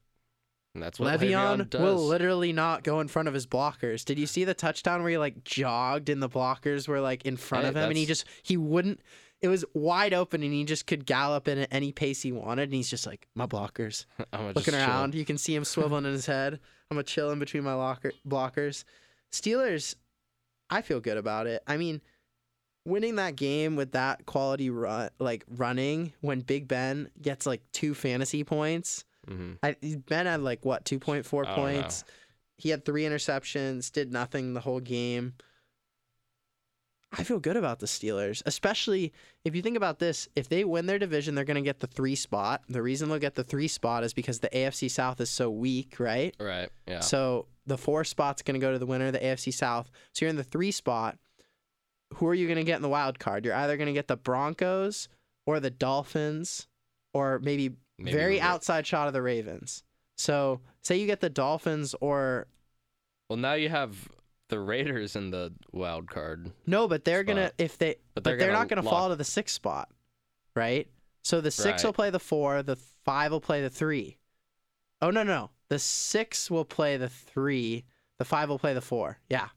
[0.73, 1.82] And that's what Le'Veon Le'Veon does.
[1.82, 4.06] will literally not go in front of his blockers.
[4.06, 7.38] Did you see the touchdown where he like jogged and the blockers were like in
[7.38, 8.99] front Hey, of him and he just he wouldn't
[9.41, 12.63] it was wide open and he just could gallop in at any pace he wanted
[12.63, 14.80] and he's just like my blockers I'm looking just chill.
[14.80, 16.60] around you can see him swiveling in his head
[16.91, 18.84] i'm a chill in between my locker blockers
[19.32, 19.95] steelers
[20.69, 22.02] i feel good about it i mean
[22.86, 27.93] winning that game with that quality run like running when big ben gets like two
[27.93, 29.58] fantasy points Mhm.
[29.62, 29.76] I,
[30.08, 31.56] Ben had like what 2.4 I don't know.
[31.82, 32.06] points.
[32.58, 35.34] He had three interceptions, did nothing the whole game.
[37.11, 39.13] I feel good about the Steelers, especially
[39.45, 40.27] if you think about this.
[40.35, 42.63] If they win their division, they're going to get the three spot.
[42.67, 45.99] The reason they'll get the three spot is because the AFC South is so weak,
[45.99, 46.35] right?
[46.39, 46.69] Right.
[46.85, 46.99] Yeah.
[46.99, 49.89] So the four spot's going to go to the winner of the AFC South.
[50.13, 51.17] So you're in the three spot.
[52.15, 53.45] Who are you going to get in the wild card?
[53.45, 55.07] You're either going to get the Broncos
[55.45, 56.67] or the Dolphins,
[57.13, 59.83] or maybe Maybe very Ra- outside shot of the Ravens.
[60.17, 62.47] So say you get the Dolphins or
[63.29, 64.09] Well, now you have
[64.49, 68.38] the Raiders in the wild card, no, but they're gonna if they but but they're,
[68.38, 69.89] they're, gonna not gonna lock- fall to the sixth spot,
[70.55, 70.88] right?
[71.23, 74.17] So the six will play the four, the five will play the three.
[75.01, 77.86] Oh no no, the six will play the three,
[78.17, 79.19] the five will play the four.
[79.29, 79.49] Yeah.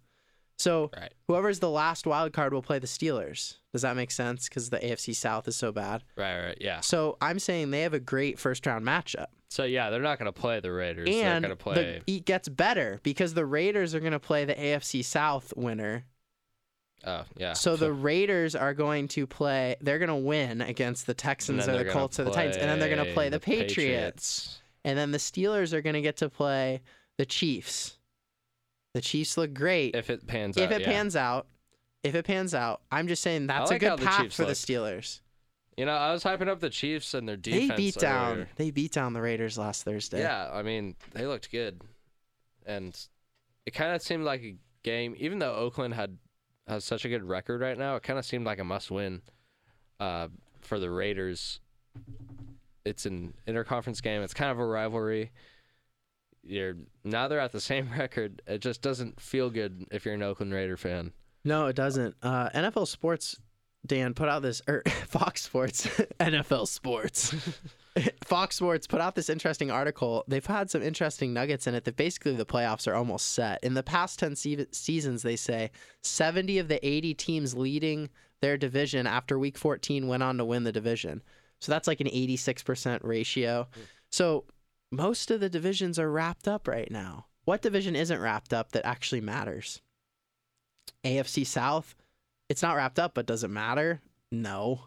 [0.58, 1.14] So Right.
[1.26, 3.56] whoever's the last wild card will play the Steelers.
[3.72, 4.46] Does that make sense?
[4.46, 6.04] Because the AFC South is so bad.
[6.16, 6.38] Right.
[6.48, 6.58] Right.
[6.60, 6.80] Yeah.
[6.80, 9.28] So I'm saying they have a great first round matchup.
[9.50, 11.06] So yeah, they're not gonna play the Raiders.
[11.08, 12.02] they're and gonna play.
[12.06, 16.04] the, it gets better because the Raiders are going to play the AFC South winner.
[17.04, 17.54] oh yeah.
[17.54, 19.74] So the Raiders are going to play.
[19.80, 22.78] They're going to win against the Texans or the Colts or the Titans, and then
[22.78, 23.74] they're going to play the, Patriots.
[23.74, 24.60] Patriots.
[24.84, 26.80] and then the Steelers are going to get to play
[27.18, 27.96] the Chiefs.
[28.94, 29.94] The Chiefs look great.
[29.96, 30.92] If it pans If out, If it yeah.
[30.92, 31.46] pans out,
[32.02, 34.44] if it pans out, I'm just saying that's like a good the path Chiefs for
[34.44, 34.52] the.
[34.52, 35.20] Steelers.
[35.76, 37.68] You know, I was hyping up the Chiefs and their defense.
[37.70, 38.32] They beat down.
[38.32, 38.48] earlier.
[38.56, 40.20] They beat down the Raiders last Thursday.
[40.20, 41.80] Yeah, I mean, they looked good,
[42.66, 42.98] and
[43.66, 45.14] it kind of seemed like a game.
[45.18, 46.18] Even though Oakland had
[46.66, 49.22] has such a good record right now, it kind of seemed like a must-win
[49.98, 50.28] uh,
[50.60, 51.60] for the Raiders.
[52.84, 54.22] It's an interconference game.
[54.22, 55.32] It's kind of a rivalry.
[56.42, 58.42] You're now they're at the same record.
[58.46, 61.12] It just doesn't feel good if you're an Oakland Raider fan.
[61.44, 62.16] No, it doesn't.
[62.22, 63.40] Uh, NFL Sports,
[63.86, 65.86] Dan put out this, or er, Fox Sports,
[66.20, 67.34] NFL Sports.
[68.24, 70.24] Fox Sports put out this interesting article.
[70.28, 73.62] They've had some interesting nuggets in it that basically the playoffs are almost set.
[73.64, 75.70] In the past 10 se- seasons, they say
[76.02, 80.64] 70 of the 80 teams leading their division after week 14 went on to win
[80.64, 81.22] the division.
[81.60, 83.68] So that's like an 86% ratio.
[84.10, 84.44] So
[84.90, 87.26] most of the divisions are wrapped up right now.
[87.44, 89.80] what division isn't wrapped up that actually matters?
[91.04, 91.94] AFC South,
[92.50, 94.02] it's not wrapped up, but does it matter?
[94.30, 94.82] No.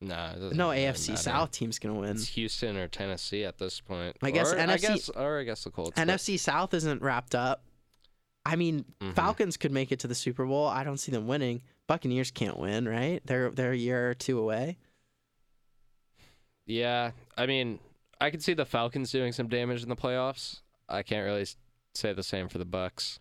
[0.00, 1.22] Nah, it No really AFC matter.
[1.22, 2.12] South team's gonna win.
[2.12, 4.16] It's Houston or Tennessee at this point.
[4.22, 5.92] I guess or, I NFC guess, or I guess the Colts.
[5.96, 7.64] but- NFC South isn't wrapped up.
[8.46, 9.14] I mean, Mhm.
[9.14, 10.66] Falcons could make it to the Super Bowl.
[10.68, 11.62] I don't see them winning.
[11.88, 13.20] Buccaneers can't win, right?
[13.26, 14.78] They're they're a year or two away.
[16.66, 17.78] Yeah, I mean,
[18.20, 20.60] I could see the Falcons doing some damage in the playoffs.
[20.88, 21.46] I can't really
[21.94, 23.20] say the same for the Bucks.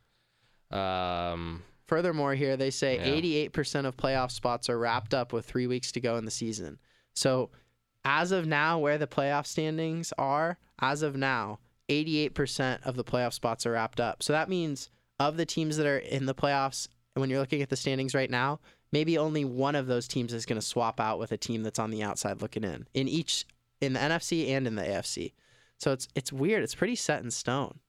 [0.69, 3.07] Um, Furthermore, here they say Yeah.
[3.49, 6.79] 88% of playoff spots are wrapped up with three weeks to go in the season.
[7.15, 7.49] So,
[8.03, 13.33] as of now, where the playoff standings are, as of now, 88% of the playoff
[13.33, 14.21] spots are wrapped up.
[14.21, 17.69] So that means of the teams that are in the playoffs, when you're looking at
[17.69, 18.59] the standings right now,
[18.91, 21.79] maybe only one of those teams is going to swap out with a team that's
[21.79, 22.87] on the outside looking in.
[22.93, 23.45] In each,
[23.81, 25.33] in the NFC and in the AFC.
[25.77, 26.63] So it's it's weird.
[26.63, 27.79] It's pretty set in stone.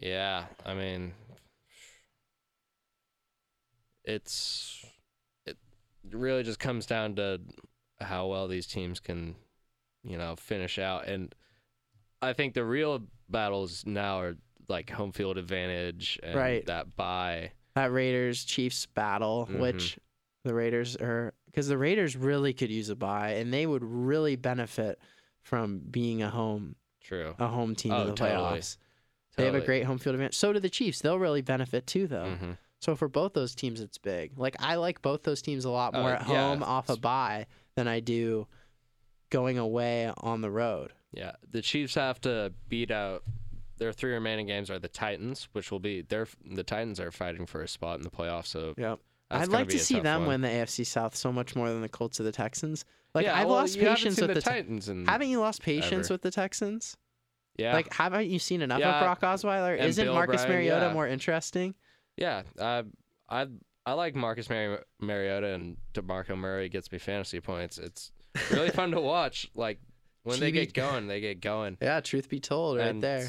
[0.00, 1.12] yeah, I mean,
[4.08, 4.84] it's
[5.46, 5.56] it
[6.10, 7.40] really just comes down to
[8.00, 9.36] how well these teams can,
[10.02, 11.06] you know, finish out.
[11.06, 11.34] And
[12.22, 14.36] I think the real battles now are
[14.68, 16.66] like home field advantage and Right.
[16.66, 17.52] that bye.
[17.74, 19.60] that Raiders Chiefs battle, Mhm.
[19.60, 19.98] which
[20.42, 24.34] the Raiders are because the Raiders really could use a bye and they would really
[24.36, 24.98] benefit
[25.42, 27.34] from being a home True.
[27.38, 28.58] a home team Oh, in the totally.
[28.58, 28.78] playoffs.
[29.36, 30.36] They have a great home field advantage.
[30.36, 31.00] So do the Chiefs.
[31.00, 32.24] They'll really benefit too, though.
[32.36, 32.58] Mhm.
[32.80, 34.38] So for both those teams, it's big.
[34.38, 36.96] Like I like both those teams a lot Oh, more at yeah, home off a
[36.96, 38.46] bye than I do
[39.30, 40.92] going away on the road.
[41.12, 43.22] Yeah, the Chiefs have to beat out
[43.78, 47.46] their three remaining games are the Titans, which will be their the Titans are fighting
[47.46, 48.46] for a spot in the playoffs.
[48.46, 48.98] So that's
[49.30, 50.28] I'd like to see them one.
[50.28, 52.84] win the AFC South so much more than the Colts or the Texans.
[53.14, 56.06] Like yeah, I've well, lost patience with the the, Titans and Haven't you lost patience
[56.06, 56.14] ever.
[56.14, 56.96] with the Texans?
[57.56, 58.98] yeah, Like, haven't you seen enough Yeah.
[58.98, 59.74] of Brock Osweiler?
[59.78, 60.92] And Isn't Bill Marcus O'Brien, Mariota yeah.
[60.92, 61.74] more interesting?
[62.18, 62.42] Yeah.
[62.60, 62.82] I
[63.28, 63.46] I
[63.86, 67.78] I like Marcus Mari- Mariota and Demarco Murray gets me fantasy points.
[67.78, 68.12] It's
[68.50, 69.48] really fun to watch.
[69.54, 69.78] Like
[70.24, 71.78] when they get going, they get going.
[71.80, 73.28] Yeah, truth be told, right And there.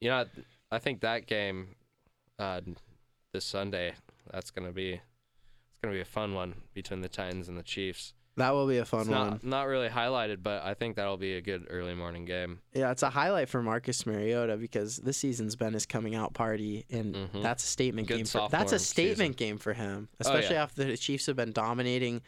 [0.00, 0.24] You know,
[0.70, 1.74] I think that game
[2.38, 2.62] uh,
[3.34, 3.92] this Sunday
[4.32, 8.14] that's gonna be it's gonna be a fun one between the Titans and the Chiefs.
[8.36, 9.28] That will be a fun It's one.
[9.30, 12.60] not not really highlighted, but I think that'll be a good early morning game.
[12.72, 16.86] Yeah, it's a highlight for Marcus Mariota because this season's been his coming out party,
[16.90, 17.42] and Mhm.
[17.42, 18.26] that's a statement Good game.
[18.26, 19.32] For, that's a statement season.
[19.32, 20.62] game for him, Oh, especially yeah.
[20.62, 22.22] after the Chiefs have been dominating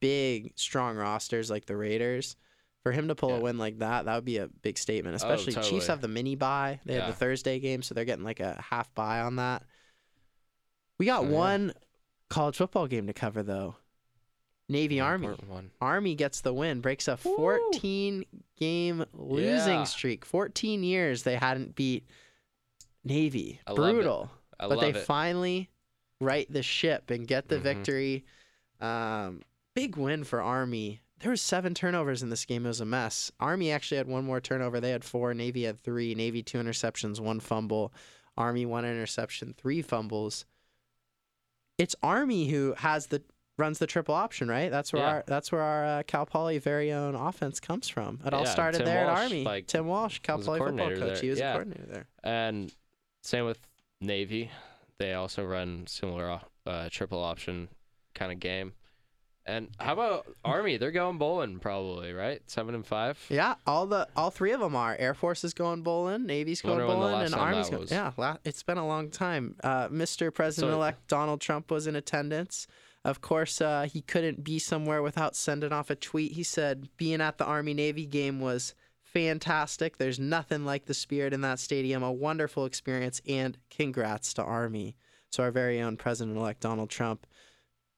[0.00, 2.34] big, strong rosters like the Raiders.
[2.82, 5.14] For him to pull a win like that, that would be a big statement.
[5.14, 5.86] Especially Chiefs totally.
[5.86, 8.92] have the mini bye; they have the Thursday game, so they're getting like a half
[8.96, 9.62] bye on that.
[10.98, 11.28] We got yeah.
[11.30, 11.72] one
[12.28, 13.76] college football game to cover though.
[14.72, 15.28] Navy An Army.
[15.46, 15.70] one.
[15.80, 17.36] Army gets the win, breaks a Woo!
[17.36, 18.24] 14
[18.56, 19.84] game losing Yeah.
[19.84, 20.24] streak.
[20.24, 22.04] 14 years they hadn't beat
[23.04, 23.60] Navy.
[23.66, 23.92] I love it.
[23.94, 24.30] Brutal.
[24.58, 25.04] I But love they it.
[25.04, 25.70] finally
[26.20, 27.62] right the ship and get the Mhm.
[27.62, 28.24] victory.
[28.80, 29.42] Um,
[29.74, 31.00] big win for Army.
[31.18, 32.64] There was seven turnovers in this game.
[32.64, 33.30] It was a mess.
[33.38, 34.80] Army actually had one more turnover.
[34.80, 35.34] They had four.
[35.34, 36.14] Navy had three.
[36.16, 37.92] Navy two interceptions, one fumble.
[38.36, 40.46] Army one interception, three fumbles.
[41.78, 43.22] It's Army who has the
[43.62, 44.70] runs the triple option, right?
[44.70, 45.08] That's where Yeah.
[45.12, 48.20] our that's where our uh, Cal Poly very own offense comes from.
[48.26, 49.44] It all Yeah, started Tim there Walsh, at Army.
[49.44, 50.98] like, Tim Walsh, Cal Poly football coach.
[50.98, 51.16] there.
[51.20, 52.06] He was a coordinator there.
[52.24, 52.74] And
[53.22, 53.60] same with
[54.00, 54.50] Navy.
[54.98, 57.68] They also run similar uh, triple option
[58.14, 58.72] kind of game.
[59.44, 60.76] And how about Army?
[60.76, 62.40] They're going bowling probably, right?
[62.48, 63.18] Seven and five.
[63.28, 64.94] Yeah, all the all three of them are.
[64.96, 67.88] Air Force is going bowling, Navy's going bowling, and Army's going.
[67.90, 69.56] Yeah, la- it's been a long time.
[69.64, 70.32] Uh, Mr.
[70.32, 72.68] President-elect Donald Trump was in attendance.
[73.04, 76.32] Of course, uh, he couldn't be somewhere without sending off a tweet.
[76.32, 79.98] He said being at the Army Navy game was fantastic.
[79.98, 82.02] There's nothing like the spirit in that stadium.
[82.02, 84.96] A wonderful experience, and congrats to Army.
[85.30, 87.26] So our very own President-elect Donald Trump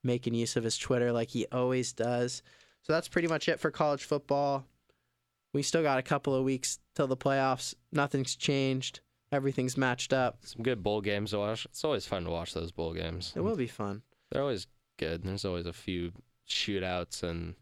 [0.03, 2.43] making use of his Twitter like he always does.
[2.83, 4.67] So that's pretty much it for college football.
[5.53, 7.75] We still got a couple of weeks till the playoffs.
[7.93, 9.01] Nothing's changed.
[9.33, 10.39] Everything's matched up.
[10.43, 11.65] Some good bowl games to watch.
[11.67, 13.33] It's always fun to watch those bowl games.
[13.35, 14.03] It will be fun.
[14.31, 15.23] They're always good.
[15.23, 16.13] There's always a few
[16.49, 17.55] shootouts and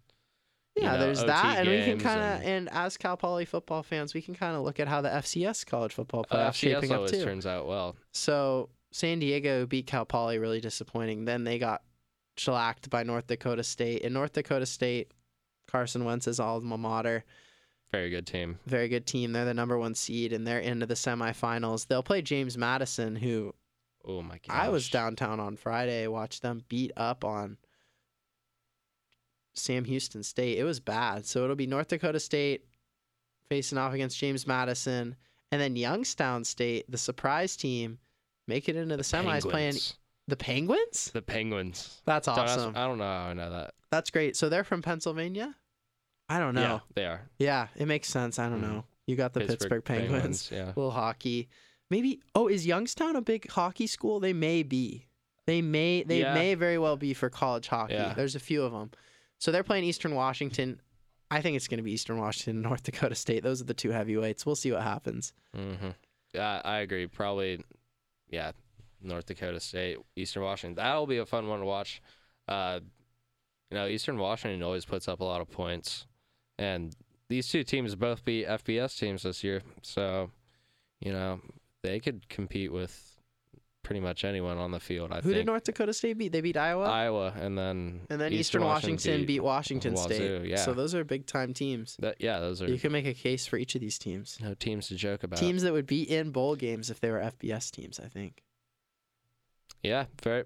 [0.77, 3.17] you Yeah, know, there's OT that, and we can kind of, and- and as Cal
[3.17, 6.49] Poly football fans, we can kind of look at how the FCS college football playoff
[6.49, 7.23] uh, shaping up too.
[7.25, 7.95] turns out well.
[8.13, 11.27] So San Diego beat Cal Poly, really disappointing.
[11.27, 11.83] Then they got
[12.39, 14.03] shellacked by North Dakota State.
[14.03, 15.13] And North Dakota State,
[15.69, 17.25] Carson Wentz's alma mater,
[17.91, 18.59] Very good team.
[18.67, 19.33] very good team.
[19.33, 21.87] They're the number one seed, and they're into the semifinals.
[21.87, 23.55] They'll play James Madison, who
[24.05, 24.55] Oh my god.
[24.57, 27.57] I was downtown on Friday, watched them beat up on
[29.55, 30.59] Sam Houston State.
[30.59, 31.27] It was bad.
[31.27, 32.65] So it'll be North Dakota State
[33.49, 35.15] facing off against James Madison,
[35.51, 37.99] And then Youngstown State, the surprise team,
[38.49, 39.95] make it into the, semis playing Penguins.
[40.27, 41.11] the Penguins.
[41.13, 42.01] the Penguins.
[42.07, 42.75] That's awesome.
[42.75, 43.75] I don't know how I know that.
[43.91, 44.37] That's great.
[44.37, 45.55] So they're from Pennsylvania.
[46.31, 46.63] I don't know.
[46.63, 47.21] Yeah, they are.
[47.39, 48.39] Yeah, it makes sense.
[48.39, 48.69] I don't Mhm.
[48.73, 48.85] know.
[49.07, 50.51] You got the Pittsburgh, Penguins.
[50.51, 50.67] Yeah.
[50.69, 51.51] little hockey.
[51.93, 52.21] Maybe.
[52.35, 54.19] Oh, is Youngstown a big hockey school?
[54.19, 55.07] They may be.
[55.47, 56.03] They may.
[56.05, 56.33] They Yeah.
[56.33, 57.93] may very well be for college hockey.
[57.93, 58.15] Yeah.
[58.15, 58.91] There's a few of them.
[59.39, 60.81] So they're playing Eastern Washington.
[61.31, 63.43] I think it's going to be Eastern Washington, and North Dakota State.
[63.43, 64.47] Those are the two heavyweights.
[64.47, 65.35] We'll see what happens.
[65.55, 65.91] Mm-hmm.
[66.33, 67.07] Yeah, I agree.
[67.09, 67.63] Probably,
[68.31, 68.53] yeah,
[69.03, 70.77] North Dakota State, Eastern Washington.
[70.77, 72.01] That'll be a fun one to watch.
[72.49, 72.81] Uh,
[73.71, 76.07] you know, Eastern Washington always puts up a lot of points,
[76.59, 76.97] and
[77.29, 79.63] these two teams both beat FBS teams this year.
[79.83, 80.31] So,
[81.01, 81.41] you know,
[81.83, 83.09] they could compete with
[83.83, 85.11] pretty much anyone on the field.
[85.13, 86.31] I Who did North Dakota State beat?
[86.31, 86.85] They beat Iowa.
[86.85, 90.45] Iowa, and then and then Eastern, Washington, beat, Washington Wazoo, State.
[90.47, 90.57] yeah.
[90.57, 91.97] So those are big time teams.
[91.99, 94.39] That, yeah, those are You can make a case for each of these teams.
[94.41, 95.39] no teams to joke about.
[95.41, 98.43] Teams that would be in bowl games if they were FBS teams, I think.
[99.83, 100.45] Yeah, very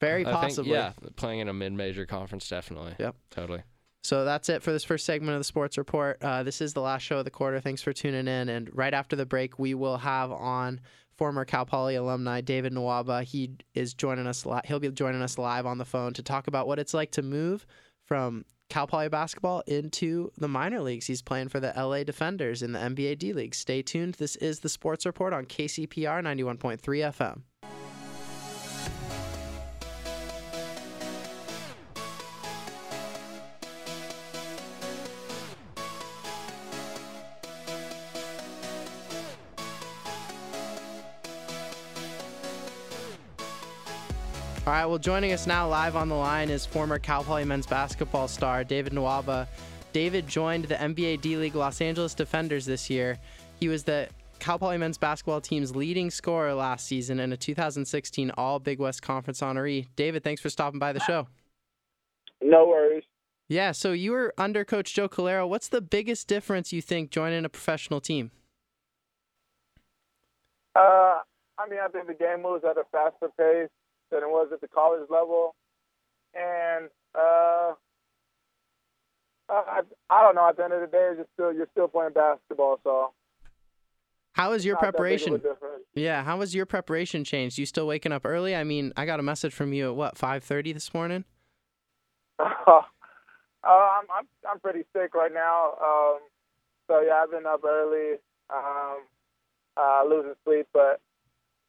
[0.00, 0.72] Very I think- possibly.
[0.72, 2.94] yeah, playing in a mid-major conference, definitely.
[2.98, 3.16] Yep.
[3.30, 3.62] totally.
[4.02, 6.18] So that's it for this first segment of the Sports Report.
[6.22, 7.60] Uh, this is the last show of the quarter.
[7.60, 8.48] Thanks for tuning in.
[8.48, 10.80] And right after the break, we will have on
[11.16, 13.24] former Cal Poly alumni David Nwaba.
[13.24, 14.46] He is joining us.
[14.46, 17.10] Li- he'll be joining us live on the phone to talk about what it's like
[17.12, 17.66] to move
[18.06, 21.06] from Cal Poly basketball into the minor leagues.
[21.06, 23.54] He's playing for the LA D-Fenders in the NBA D League.
[23.54, 24.14] Stay tuned.
[24.14, 27.42] This is the Sports Report on KCPR 91.3 FM.
[44.68, 47.66] All right, well, joining us now live on the line is former Cal Poly men's
[47.66, 49.46] basketball star David Nwaba.
[49.94, 53.18] David joined the NBA D League Los Angeles D-Fenders this year.
[53.58, 58.30] He was the Cal Poly men's basketball team's leading scorer last season and a 2016
[58.36, 59.86] All Big West Conference honoree.
[59.96, 61.28] David, thanks for stopping by the show.
[62.42, 63.04] No worries.
[63.48, 65.46] Yeah, so you were under Coach Joe Callero.
[65.46, 68.32] What's the biggest difference you think joining a professional team?
[70.76, 71.20] Uh,
[71.56, 73.70] I mean, I think the game moves at a faster pace
[74.10, 75.54] than it was at the college level,
[76.34, 77.72] and uh,
[79.48, 80.48] I, I don't know.
[80.48, 83.12] At the end of the day, just still you're still playing basketball, so
[84.32, 85.40] How was your not that big of a preparation?
[85.94, 87.58] Yeah, how was your preparation changed?
[87.58, 88.54] You still waking up early?
[88.54, 91.24] I mean, I got a message from you at what 5:30 this morning.
[92.38, 92.44] uh,
[93.64, 95.72] I'm I'm I'm pretty sick right now.
[95.82, 96.18] Um,
[96.86, 98.16] so yeah, I've been up early,
[98.50, 98.98] um,
[99.76, 101.00] uh, losing sleep, but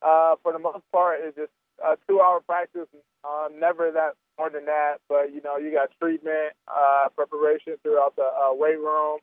[0.02, 1.52] uh, for the most part, it's just
[1.84, 2.88] a two-hour practice.
[3.24, 8.16] Uh, never that more than that, but you know, you got treatment, uh, preparation throughout
[8.16, 9.20] the uh, weight room,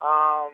[0.00, 0.52] um,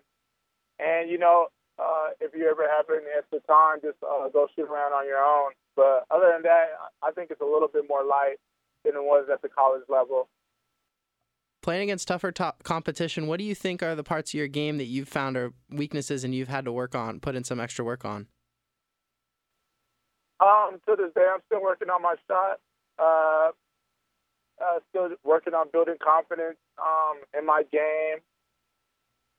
[0.81, 1.47] and you know,
[1.79, 5.23] uh, if you ever have any extra time, just uh, go shoot around on your
[5.23, 5.53] own.
[5.77, 6.67] But other than that,
[7.03, 8.37] I think it's a little bit more light
[8.85, 10.29] than it was at the college level.
[11.63, 14.77] Playing against tougher top competition, what do you think are the parts of your game
[14.79, 17.85] that you've found are weaknesses and you've had to work on, put in some extra
[17.85, 18.27] work on?
[20.41, 22.59] Um, to this day, I'm still working on my shot.
[22.99, 23.51] Uh,
[24.61, 28.23] uh, still working on building confidence um, in my game,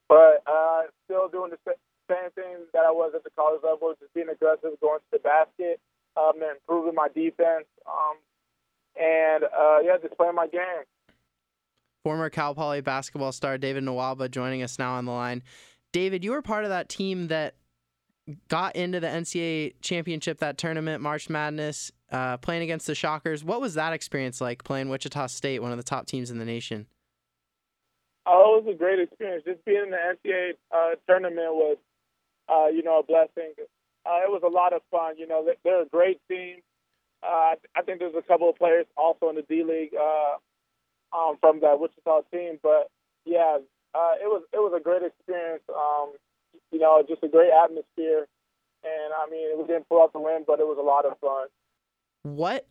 [0.09, 1.73] but uh, still doing the
[2.09, 5.19] same thing that I was at the college level, just being aggressive, going to the
[5.19, 5.79] basket,
[6.17, 8.17] um, and improving my defense, um,
[8.99, 10.83] and uh, yeah, just playing my game.
[12.03, 15.41] Former Cal Poly basketball star David Nwaba joining us now on the line.
[15.91, 17.55] David, you were part of that team that
[18.47, 23.43] got into the NCAA championship, that tournament, March Madness, uh, playing against the Shockers.
[23.43, 26.45] What was that experience like playing Wichita State, one of the top teams in the
[26.45, 26.87] nation?
[28.25, 29.43] Oh, it was a great experience.
[29.45, 31.77] Just being in the NCAA uh, tournament was,
[32.49, 33.53] uh, you know, a blessing.
[34.05, 35.17] Uh, it was a lot of fun.
[35.17, 36.61] You know, they- they're a great team.
[37.21, 40.37] Uh, I think there's a couple of players also in the D League uh,
[41.15, 42.89] um, from that Wichita team, but
[43.25, 45.63] yeah, it was it was a great experience.
[45.69, 46.13] Um,
[46.75, 48.27] you know, just a great atmosphere,
[48.83, 51.17] and I mean, we didn't pull out the win, but it was a lot of
[51.19, 51.47] fun.
[52.23, 52.67] What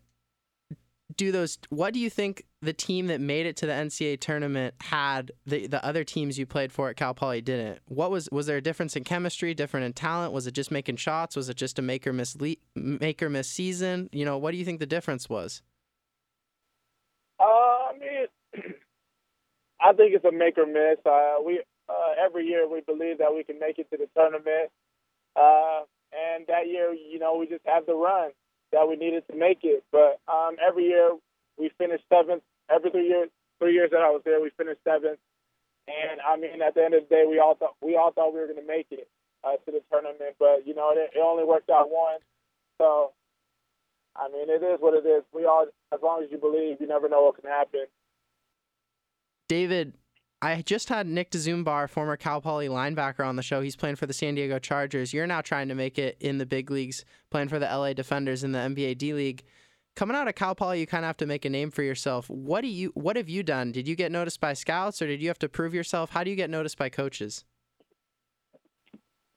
[1.17, 1.57] do those?
[1.71, 5.67] What do you think the team that made it to the NCAA tournament had the
[5.69, 7.79] the other teams you played for at Cal Poly didn't?
[7.87, 10.35] What was was there a difference in chemistry, different in talent?
[10.35, 11.35] Was it just making shots?
[11.35, 14.11] Was it just a make or miss le- make or miss season?
[14.13, 15.63] You know, what do you think the difference was?
[17.41, 18.65] Uh, I mean,
[19.81, 20.99] I think it's a make or miss.
[21.07, 24.71] Uh, we uh, every year we believe that we can make it to the tournament,
[25.37, 25.83] uh,
[26.13, 28.31] and that year, you know, we just have the run
[28.73, 29.85] that we needed to make it.
[29.91, 31.13] But um, every year
[31.59, 32.43] we finished seventh.
[32.71, 33.29] Every three years,
[33.59, 35.19] three years that I was there, we finished seventh.
[35.87, 38.33] And I mean, at the end of the day, we all thought we all thought
[38.33, 39.09] we were going to make it.
[39.45, 42.23] uh, to the tournament, but you know it, it only worked out once.
[42.79, 43.13] So,
[44.17, 45.23] I mean, it is what it is.
[45.33, 47.87] We all, as long as you believe, you never know what can happen.
[49.49, 49.93] David,
[50.45, 53.63] I just had Nick Dzubnar, former Cal Poly linebacker, on the show.
[53.63, 55.15] He's playing for the San Diego Chargers.
[55.15, 58.45] You're now trying to make it in the big leagues, playing for the LA D-Fenders
[58.45, 59.43] in the NBA D League.
[59.97, 62.29] Coming out of Cal Poly, you kind of have to make a name for yourself.
[62.29, 62.91] What do you?
[62.93, 63.73] What have you done?
[63.73, 66.11] Did you get noticed by scouts, or did you have to prove yourself?
[66.11, 67.47] How do you get noticed by coaches?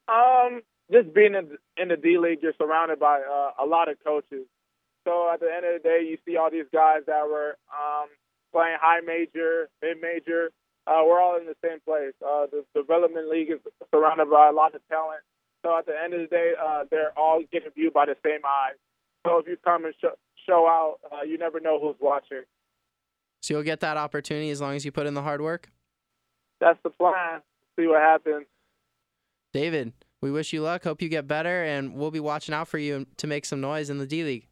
[0.10, 3.96] Um, just being in, in the D League, you're surrounded by uh, a lot of
[4.04, 4.46] coaches.
[5.06, 8.10] So at the end of the day, you see all these guys that were um,
[8.52, 10.52] playing high major, mid major.
[10.88, 12.14] Uh, we're all in the same place.
[12.26, 13.60] Uh, the development league is
[13.94, 15.20] surrounded by a lot of talent.
[15.66, 18.40] So at the end of the day, uh, they're all getting viewed by the same
[18.46, 18.76] eyes.
[19.26, 20.16] So if you come and sh-
[20.48, 22.44] show out, uh, you never know who's watching.
[23.42, 25.70] So you'll get that opportunity as long as you put in the hard work.
[26.62, 27.42] That's the plan.
[27.78, 28.46] See what happens.
[29.54, 30.84] David, we wish you luck.
[30.84, 33.90] Hope you get better, and we'll be watching out for you to make some noise
[33.90, 34.48] in the D League.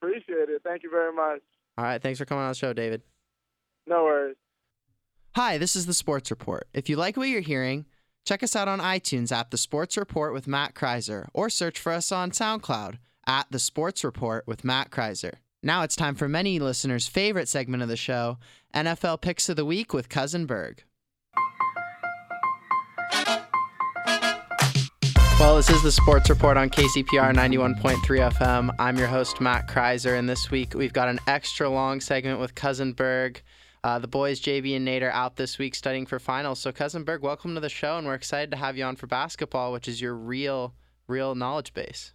[0.00, 0.62] Appreciate it.
[0.64, 1.40] Thank you very much.
[1.78, 2.02] All right.
[2.02, 3.02] Thanks for coming on the show, David.
[3.86, 4.36] No worries.
[5.36, 6.66] Hi, this is the Sports Report.
[6.72, 7.84] If you like what you're hearing,
[8.24, 11.92] check us out on iTunes at The Sports Report with Matt Kreiser, or search for
[11.92, 15.34] us on SoundCloud at The Sports Report with Matt Kreiser.
[15.62, 18.38] Now it's time for many listeners' favorite segment of the show
[18.74, 20.84] NFL Picks of the Week with Cousin Berg.
[25.38, 27.98] Well, this is the Sports Report on KCPR 91.3
[28.32, 28.74] FM.
[28.78, 32.54] I'm your host, Matt Kreiser, and this week we've got an extra long segment with
[32.54, 33.42] Cousin Berg.
[33.86, 36.58] Uh, the boys, JB and Nate, are out this week studying for finals.
[36.58, 39.06] So, Cousin Berg, welcome to the show, and we're excited to have you on for
[39.06, 40.74] basketball, which is your real,
[41.06, 42.12] real knowledge base.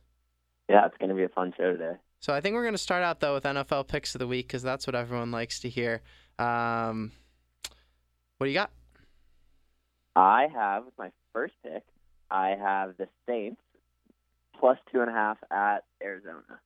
[0.67, 1.93] Yeah, it's going to be a fun show today.
[2.19, 4.47] So, I think we're going to start out, though, with NFL picks of the week
[4.47, 6.01] because that's what everyone likes to hear.
[6.37, 7.13] Um,
[8.37, 8.71] what do you got?
[10.13, 11.83] I have my first pick.
[12.29, 13.61] I have the Saints
[14.59, 16.59] plus two and a half at Arizona.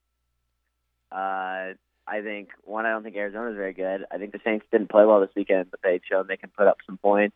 [1.12, 1.76] Uh,
[2.08, 4.06] I think one, I don't think Arizona is very good.
[4.12, 6.68] I think the Saints didn't play well this weekend, but they've shown they can put
[6.68, 7.36] up some points.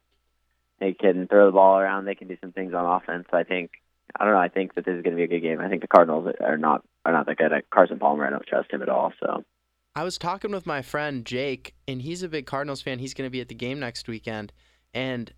[0.80, 2.06] They can throw the ball around.
[2.06, 3.28] They can do some things on offense.
[3.34, 3.72] I think
[4.18, 4.40] I don't know.
[4.40, 5.60] I think that this is going to be a good game.
[5.60, 7.52] I think the Cardinals are not are not that good.
[7.52, 9.12] At Carson Palmer, I don't trust him at all.
[9.20, 9.44] So
[9.96, 13.00] I was talking with my friend Jake, and he's a big Cardinals fan.
[13.00, 14.54] He's going to be at the game next weekend,
[14.94, 15.32] and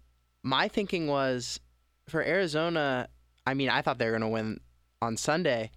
[0.44, 1.60] my thinking was
[2.08, 3.08] for Arizona.
[3.46, 4.60] I mean, I thought they were going to win
[5.02, 5.72] on Sunday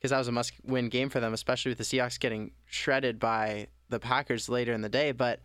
[0.00, 3.66] because that was a must-win game for them, especially with the Seahawks getting shredded by
[3.90, 5.12] the Packers later in the day.
[5.12, 5.40] But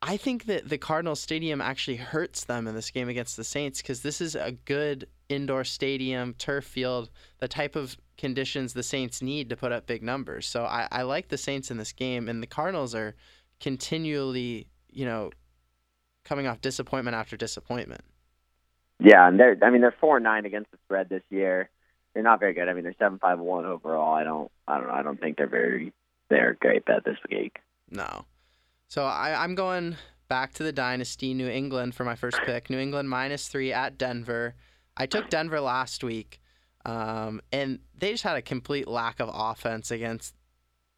[0.00, 3.82] I think that the Cardinals stadium actually hurts them in this game against the Saints
[3.82, 7.10] because this is a good indoor stadium, turf field,
[7.40, 10.46] the type of conditions the Saints need to put up big numbers.
[10.46, 13.14] So I, I like the Saints in this game, and the Cardinals are
[13.60, 15.30] continually, you know,
[16.24, 18.02] coming off disappointment after disappointment.
[19.00, 21.68] Yeah, and they're I mean they're four and nine against the spread this year.
[22.14, 22.68] They're not very good.
[22.68, 24.14] I mean they're seven five one overall.
[24.14, 24.90] I don't I don't.
[24.90, 25.92] I don't think they're very
[26.30, 27.58] they're great bet this week.
[27.90, 28.24] No.
[28.88, 29.96] So I, I'm going
[30.28, 32.70] back to the dynasty, New England for my first pick.
[32.70, 34.54] New England minus three at Denver.
[34.96, 36.40] I took Denver last week,
[36.86, 40.34] um, and they just had a complete lack of offense against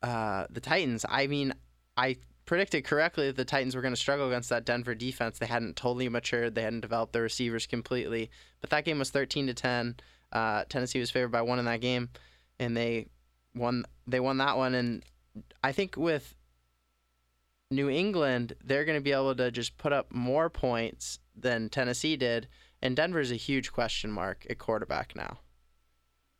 [0.02, 1.06] uh, the Titans.
[1.08, 1.54] I mean,
[1.96, 5.38] I predicted correctly that the Titans were going to struggle against that Denver defense.
[5.38, 6.54] They hadn't totally matured.
[6.54, 8.30] They hadn't developed their receivers completely.
[8.60, 9.96] But that game was 13 to 10.
[10.36, 12.10] Uh, Tennessee was favored by one in that game,
[12.60, 13.06] and they
[13.54, 13.86] won.
[14.06, 14.74] They won that one.
[14.74, 15.02] And
[15.64, 16.34] I think with
[17.70, 22.16] New England, they're going to be able to just put up more points than Tennessee
[22.16, 22.48] did.
[22.82, 25.38] And Denver's a huge question mark at quarterback now.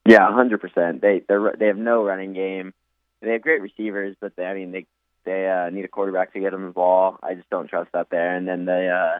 [0.07, 1.01] Yeah, hundred percent.
[1.01, 2.75] They they they have no running game.
[3.23, 4.87] They have great receivers, but they I mean they
[5.25, 7.19] they uh, need a quarterback to get them the ball.
[7.23, 8.37] I just don't trust that there.
[8.37, 9.19] And then the uh,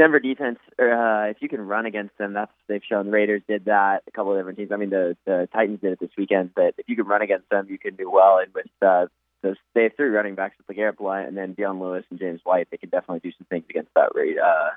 [0.00, 3.10] Denver defense, uh, if you can run against them, that's they've shown.
[3.10, 4.02] Raiders did that.
[4.08, 4.72] A couple of different teams.
[4.72, 6.52] I mean, the the Titans did it this weekend.
[6.56, 8.38] But if you can run against them, you can do well.
[8.38, 9.08] And with uh,
[9.42, 12.40] the they have three running backs with LeGarrette Blunt and then Dion Lewis and James
[12.44, 14.70] White, they can definitely do some things against that uh,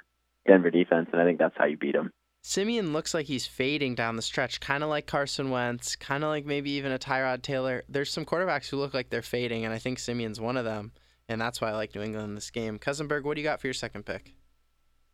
[0.45, 1.07] Denver defense.
[1.13, 2.11] And I think that's how you beat them.
[2.41, 6.31] Siemian looks like he's fading down the stretch, kind of like Carson Wentz, kind of
[6.31, 7.83] like maybe even a Tyrod Taylor.
[7.87, 10.91] There's some quarterbacks who look like they're fading, and I think Siemian's one of them,
[11.29, 12.77] and that's why I like New England in this game.
[12.77, 14.33] Cousinberg, what do you got for your second pick?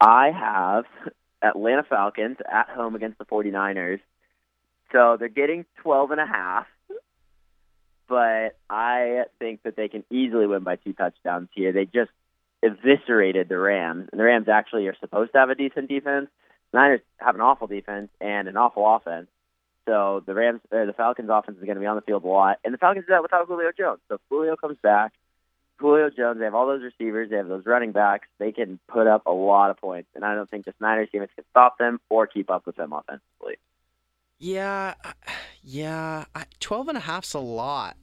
[0.02, 0.86] I have
[1.42, 4.00] Atlanta Falcons at home against the 49ers.
[4.92, 6.66] So they're getting 12 and a half,
[8.08, 11.72] but I think that they can easily win by two touchdowns here.
[11.72, 12.12] They just
[12.64, 16.30] eviscerated the Rams, and the Rams actually are supposed to have a decent defense
[16.74, 19.28] Niners have an awful defense and an awful offense.
[19.88, 22.60] So the Rams, the Falcons' offense is going to be on the field a lot,
[22.64, 24.02] and the Falcons do that without Julio Jones.
[24.08, 25.14] So Julio comes back,
[25.80, 28.28] Julio Jones, they have all those receivers, they have those running backs.
[28.38, 31.32] They can put up a lot of points, and I don't think this Niners defense
[31.36, 33.56] can stop them or keep up with them offensively.
[34.38, 34.94] Yeah,
[35.64, 36.26] yeah.
[36.60, 37.98] 12 and a half's a lot.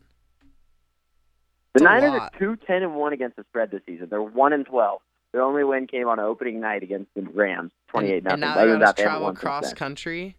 [1.75, 2.35] The It's a Niners lot.
[2.35, 4.09] are two ten and one against the spread this season.
[4.11, 5.01] They're one and twelve.
[5.33, 8.43] Their only win came on opening night against the Rams, twenty eight nothing.
[8.43, 10.37] and now they than got that, to they haven't travel cross country.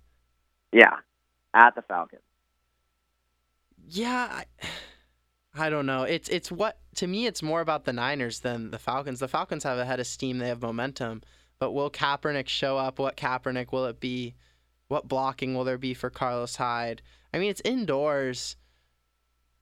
[0.72, 0.96] Yeah,
[1.54, 2.22] at the Falcons.
[3.90, 4.46] Yeah, I,
[5.58, 6.04] I don't know.
[6.04, 9.20] It's it's what to me it's more about the Niners than the Falcons.
[9.20, 10.38] The Falcons have a head of steam.
[10.38, 11.22] They have momentum.
[11.60, 13.00] But will Kaepernick show up?
[13.00, 14.36] What Kaepernick will it be?
[14.88, 17.02] What blocking will there be for Carlos Hyde?
[17.34, 18.56] I mean, it's indoors.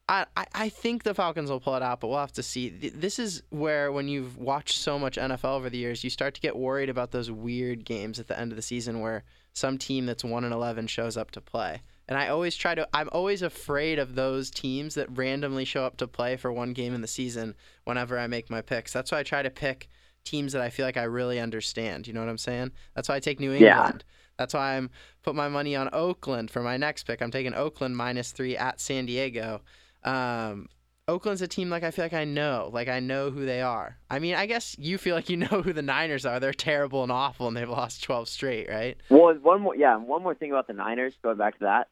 [0.07, 2.69] I, I, I think the Falcons will pull it out, but we'll have to see.
[2.69, 6.41] This is where, when you've watched so much NFL over the years, you start to
[6.41, 9.23] get worried about those weird games at the end of the season where
[9.53, 11.81] some team that's 1 and 11 shows up to play.
[12.07, 15.97] And I always try to, I'm always afraid of those teams that randomly show up
[15.97, 18.93] to play for one game in the season whenever I make my picks.
[18.93, 19.89] That's why I try to pick
[20.23, 22.07] teams that I feel like I really understand.
[22.07, 22.71] You know what I'm saying?
[22.95, 23.77] That's why I take New Yeah.
[23.85, 24.03] England.
[24.37, 24.89] That's why I'm
[25.23, 27.21] put my money on Oakland for my next pick.
[27.21, 29.61] I'm taking Oakland minus three at San Diego.
[30.03, 30.67] Um,
[31.07, 33.97] Oakland's a team like I feel like I know, like I know who they are.
[34.09, 36.39] I mean, I guess you feel like you know who the Niners are.
[36.39, 38.97] They're terrible and awful, and they've lost 12 straight, right?
[39.09, 41.13] Well, one more, yeah, one more thing about the Niners.
[41.23, 41.87] Going back to that,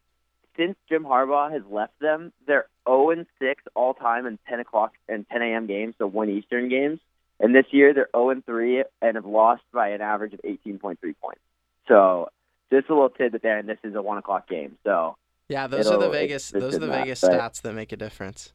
[0.57, 4.93] since Jim Harbaugh has left them, they're 0 and 6 all time in 10 o'clock
[5.07, 5.67] and 10 a.m.
[5.67, 6.99] games, so one Eastern games.
[7.39, 10.97] And this year they're 0 and 3 and have lost by an average of 18.3
[11.21, 11.41] points.
[11.87, 12.29] So
[12.71, 14.77] just a little tidbit there, and this is a one o'clock game.
[14.83, 15.15] So
[15.49, 16.51] Yeah, those are the Vegas.
[16.51, 18.51] Those are the that, Vegas but- stats that make a difference.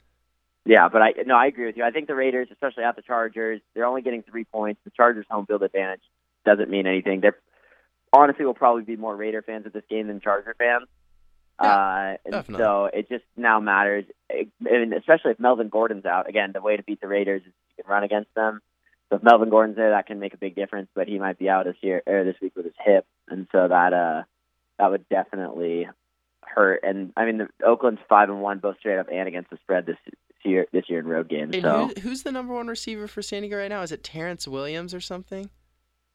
[0.65, 1.85] yeah, but I no, I agree with you.
[1.85, 4.81] I think the Raiders, especially at the Chargers, they're only getting three points.
[4.85, 6.03] The Chargers' home field advantage
[6.47, 7.21] doesn't mean anything.
[7.21, 7.37] They're
[8.13, 10.87] honestly will probably be more Raider fans at this game than Charger fans.
[11.67, 12.65] Uh, definitely.
[12.65, 16.29] so it just now matters, It- and especially if Melvin Gordon's out.
[16.29, 18.61] Again, the way to beat the Raiders is you can run against them.
[19.11, 20.89] So if Melvin Gordon's there, that can make a big difference.
[20.95, 23.67] But he might be out this year or this week with his hip, and so
[23.69, 24.23] that uh
[24.79, 25.89] that would definitely
[26.45, 26.81] hurt.
[26.83, 29.87] And I mean, the Oakland's five and one both straight up and against the spread
[29.87, 29.97] this
[30.45, 31.55] year this year in road games.
[31.55, 33.83] And so who, who's the number one receiver for San Diego right now?
[33.83, 35.51] Is it Terrence Williams or something?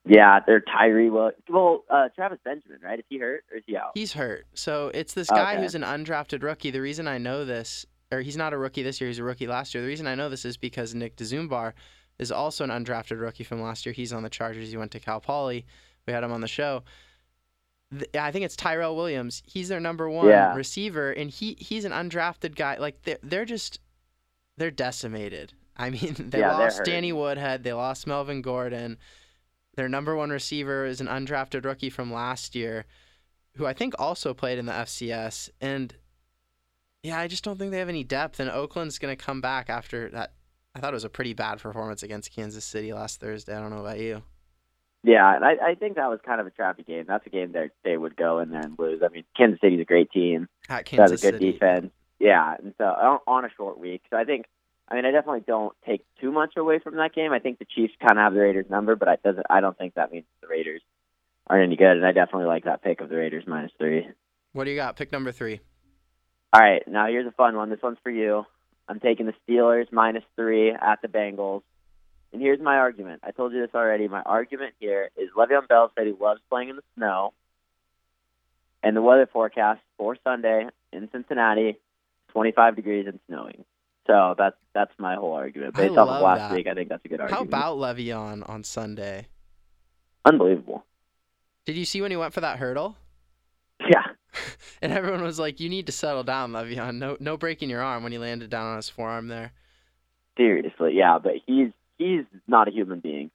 [0.06, 1.10] Yeah, they're Tyree.
[1.10, 2.99] Well, well, uh, Travis Benjamin, right?
[2.99, 3.91] Is he hurt or is he out?
[3.93, 4.45] He's hurt.
[4.54, 5.62] So it's this guy Okay.
[5.62, 6.72] who's an undrafted rookie.
[6.72, 9.47] The reason I know this, or he's not a rookie this year, he's a rookie
[9.47, 9.82] last year.
[9.82, 11.72] The reason I know this is because Nick Dzubnar
[12.20, 13.93] is also an undrafted rookie from last year.
[13.93, 14.70] He's on the Chargers.
[14.72, 15.66] He went to Cal Poly.
[16.06, 16.84] We had him on the show.
[18.20, 19.41] I think it's Tyrell Williams.
[19.45, 20.54] He's their number one Yeah.
[20.56, 22.78] receiver, and he he's an undrafted guy.
[22.78, 23.80] Like they're they're just
[24.58, 25.54] they're decimated.
[25.78, 26.84] I mean, they Yeah, lost.
[26.84, 27.64] Danny Woodhead.
[27.64, 28.97] They lost Melvin Gordon.
[29.76, 32.86] Their number one receiver is an undrafted rookie from last year,
[33.55, 35.49] who I think also played in the FCS.
[35.59, 35.95] And
[37.01, 38.39] yeah, I just don't think they have any depth.
[38.39, 40.34] And Oakland's going to come back after that.
[40.76, 43.55] I thought it was a pretty bad performance against Kansas City last Thursday.
[43.55, 44.24] I don't know about you.
[45.03, 47.03] Yeah, and I, I think that was kind of a trappy game.
[47.07, 49.01] That's a game that they would go in there and lose.
[49.03, 50.47] I mean, Kansas City's a great team.
[50.69, 51.51] At have a good City.
[51.51, 51.91] defense.
[52.19, 54.01] Yeah, and so on a short week.
[54.09, 54.45] So I think,
[54.94, 57.32] I mean, I definitely don't take too much away from that game.
[57.34, 59.48] I think the Chiefs kind of have the Raiders number, but I doesn't.
[59.50, 60.84] I don't think that means the Raiders
[61.48, 61.98] aren't any good.
[61.98, 64.08] And I definitely like that pick of the Raiders minus three.
[64.52, 64.96] What do you got?
[64.96, 65.62] Pick number three.
[66.54, 67.72] All right, now here's a fun one.
[67.72, 68.46] This one's for you.
[68.88, 71.64] I'm taking the Steelers minus three at the Bengals.
[72.32, 73.22] And here's my argument.
[73.24, 74.08] I told you this already.
[74.08, 77.34] My argument here is Le'Veon Bell said he loves playing in the snow.
[78.84, 81.80] And the weather forecast for Sunday in Cincinnati,
[82.30, 83.66] 25 degrees and snowing.
[84.08, 85.78] So that's that's my whole argument.
[85.78, 86.51] I Based off love of last that.
[86.51, 87.54] week, I think that's a good argument.
[87.54, 89.28] How about Le'Veon on Sunday?
[90.26, 90.86] Unbelievable.
[91.66, 92.95] Did you see when he went for that hurdle?
[93.89, 94.04] Yeah.
[94.82, 96.97] And everyone was like, "You need to settle down, Le'Veon.
[96.97, 99.54] No, no breaking your arm." When he landed down on his forearm there.
[100.38, 103.32] Seriously, yeah, but he's he's not a human being.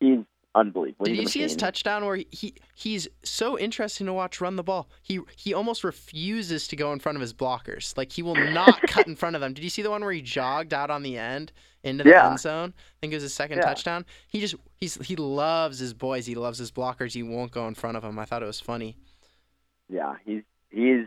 [0.00, 0.20] He's
[0.56, 1.04] unbelievable.
[1.04, 4.62] Did you see his touchdown where he, he he's so interesting to watch run the
[4.64, 4.88] ball.
[5.02, 7.96] He he almost refuses to go in front of his blockers.
[7.96, 9.52] Like he will not cut in front of them.
[9.52, 11.52] Did you see the one where he jogged out on the end
[11.84, 12.30] into the Yeah.
[12.30, 12.74] end zone?
[12.76, 13.64] I think it was his second Yeah.
[13.66, 14.04] touchdown.
[14.28, 16.26] He just he's he loves his boys.
[16.26, 17.12] He loves his blockers.
[17.12, 18.18] He won't go in front of them.
[18.18, 18.96] I thought it was funny.
[19.88, 21.04] Yeah, he's he's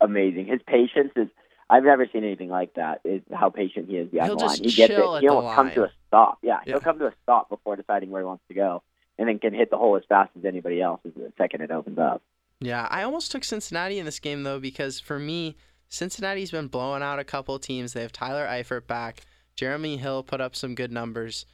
[0.00, 0.46] amazing.
[0.46, 1.28] His patience is
[1.72, 3.00] I've never seen anything like that.
[3.04, 4.56] Is how patient he is behind He'll the line.
[4.56, 4.96] He gets it.
[4.96, 6.38] He the almost comes to a stop.
[6.42, 6.72] Yeah, Yeah.
[6.72, 8.82] he'll come to a stop before deciding where he wants to go,
[9.18, 11.70] and then can hit the hole as fast as anybody else as the second it
[11.70, 12.22] opens up.
[12.60, 15.56] Yeah, I almost took Cincinnati in this game though because for me,
[15.88, 17.92] Cincinnati's been blowing out a couple teams.
[17.92, 19.22] They have Tyler Eifert back.
[19.56, 21.46] Jeremy Hill put up some good numbers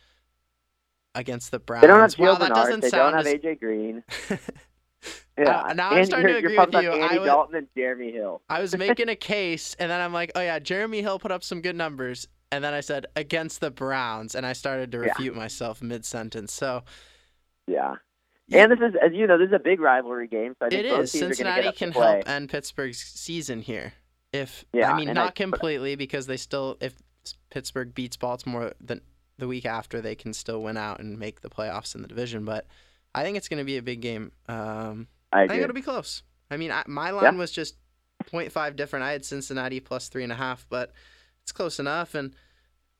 [1.14, 1.82] against the Browns.
[1.82, 2.54] They don't have wow, Gio that Bernard.
[2.64, 4.02] doesn't They sound don't have as- AJ Green.
[5.05, 6.90] Uh, Yeah, now I'm starting to agree with you.
[6.92, 8.40] on I Andy was- Dalton and Jeremy Hill.
[8.49, 11.44] I was making a case, and then I'm like, oh yeah, Jeremy Hill put up
[11.44, 12.28] some good numbers.
[12.53, 15.05] and then I said against the Browns, and I started to Yeah.
[15.09, 16.53] refute myself mid sentence.
[16.53, 16.84] So
[17.66, 17.97] Yeah.
[18.49, 18.62] Yeah.
[18.62, 20.55] And this is, as you know, this is a big rivalry game.
[20.61, 21.12] So I think it both is.
[21.12, 23.94] teams are going to Cincinnati can help end Pittsburgh's season here.
[24.32, 26.94] If Yeah, I mean and I- not completely because they still if
[27.51, 29.01] Pittsburgh beats Baltimore the
[29.38, 32.44] the week after they can still win out and make the playoffs in the division.
[32.44, 32.66] But
[33.16, 34.30] I think it's going to be a big game.
[34.48, 36.22] Um, I I think it'll be close.
[36.50, 37.76] I mean, I, my line was just
[38.30, 39.04] 0.5 different.
[39.04, 40.92] I had Cincinnati plus three and a half, but
[41.42, 42.14] it's close enough.
[42.14, 42.34] And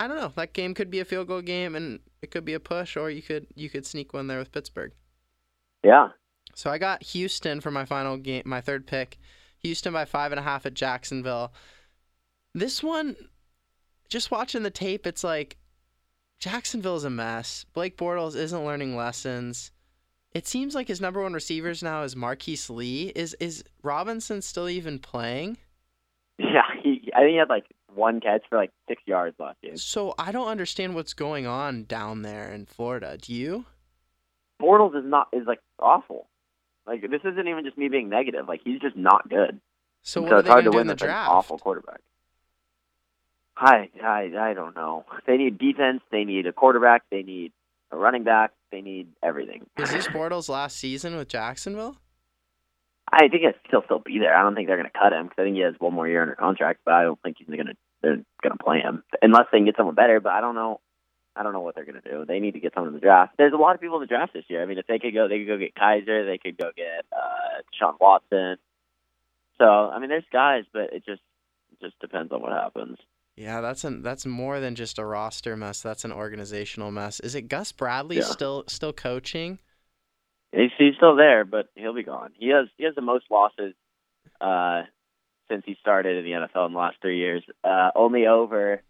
[0.00, 0.32] I don't know.
[0.34, 3.10] That game could be a field goal game, and it could be a push, or
[3.10, 4.92] you could you could sneak one there with Pittsburgh.
[5.82, 6.08] yeah.
[6.54, 9.18] So I got Houston for my final game, my third pick.
[9.58, 11.52] Houston by five and a half at Jacksonville.
[12.54, 13.14] This one,
[14.08, 15.58] just watching the tape, it's like
[16.38, 17.66] Jacksonville's a mess.
[17.74, 19.70] Blake Bortles isn't learning lessons.
[20.33, 23.12] It seems like his number one receivers now is Marquise Lee.
[23.16, 25.59] Is is Robinson still even playing?
[26.39, 26.62] Yeah.
[26.83, 27.64] He, I think he had like
[27.95, 29.79] one catch for like six yards last game.
[29.79, 33.16] So I don't understand what's going on down there in Florida.
[33.18, 33.64] Do you?
[34.61, 36.29] Bortles is not is like awful.
[36.87, 38.47] Like this isn't even just me being negative.
[38.47, 39.61] Like he's just not good.
[40.03, 41.31] So what are it's they hard to win in the with an draft?
[41.31, 42.01] awful quarterback.
[43.57, 45.07] I, I I don't know.
[45.27, 46.03] They need defense.
[46.12, 47.05] They need a quarterback.
[47.11, 47.53] They need
[47.91, 48.53] a running back.
[48.72, 49.66] They need everything.
[49.78, 51.97] Is this Bortles' last season with Jacksonville?
[53.11, 54.37] I think he'll still be there.
[54.37, 56.09] I don't think they're going to cut him because I think he has one more
[56.09, 56.80] year under contract.
[56.84, 59.64] But I don't think he's going to they're going to play him unless they can
[59.64, 60.20] get someone better.
[60.20, 60.80] But I don't know.
[61.37, 62.24] I don't know what they're going to do.
[62.26, 63.34] They need to get someone in the draft.
[63.37, 64.62] There's a lot of people in the draft this year.
[64.62, 66.26] I mean, if they could go, they could go get Kizer.
[66.26, 68.57] They could go get uh, Sean Watson.
[69.59, 71.22] So I mean, there's guys, but it just
[71.72, 72.99] it just depends on what happens.
[73.37, 75.82] Yeah, that's an that's more than just a roster mess.
[75.82, 77.20] That's an organizational mess.
[77.20, 78.22] Is it Gus Bradley Yeah.
[78.24, 79.59] still still coaching?
[80.53, 82.30] He's, he's still there, but he'll be gone.
[82.34, 83.74] He has he has the most losses
[84.41, 84.82] uh,
[85.51, 87.43] since he started in the NFL in the last three years.
[87.62, 88.80] Uh, only over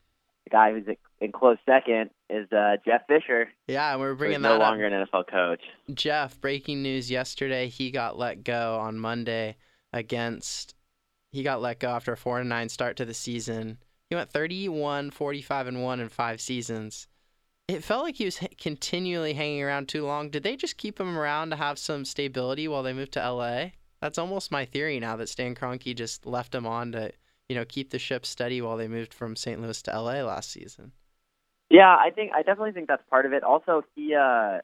[0.45, 0.85] the guy who's
[1.21, 3.49] in close second is uh, Jeff Fisher.
[3.67, 4.93] Yeah, and we're bringing no that longer up.
[4.93, 5.63] an NFL coach.
[5.93, 7.69] Jeff, breaking news yesterday.
[7.69, 9.57] He got let go on Monday
[9.93, 10.77] against.
[11.33, 13.79] He got let go after a four and nine start to the season.
[14.11, 17.09] He went 31, 45 and one in five seasons.
[17.69, 20.31] It felt like he was continually hanging around too long.
[20.31, 23.71] Did they just keep him around to have some stability while they moved to LA?
[24.01, 27.11] That's almost my theory now that Stan Kroenke just left him on to,
[27.49, 29.61] you know, keep the ship steady while they moved from St.
[29.61, 30.93] Louis to LA last season.
[31.69, 33.43] Yeah, I think I definitely think that's part of it.
[33.43, 34.59] Also, he uh,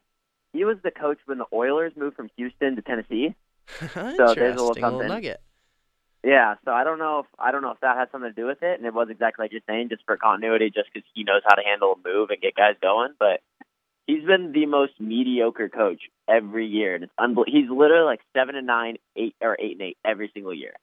[0.53, 3.35] he was the coach when the Oilers moved from Houston to Tennessee.
[3.83, 4.17] Interesting.
[4.17, 5.43] there's a little little nugget.
[6.25, 8.47] Yeah, so I don't know if I don't know if that has something to do
[8.47, 11.25] with it, and it was exactly like you're saying, just for continuity, just because he
[11.25, 13.11] knows how to handle a move and get guys going.
[13.19, 13.41] But
[14.07, 18.55] he's been the most mediocre coach every year, and it's unbel- He's literally like seven
[18.55, 20.75] and nine, eight or eight and eight every single year,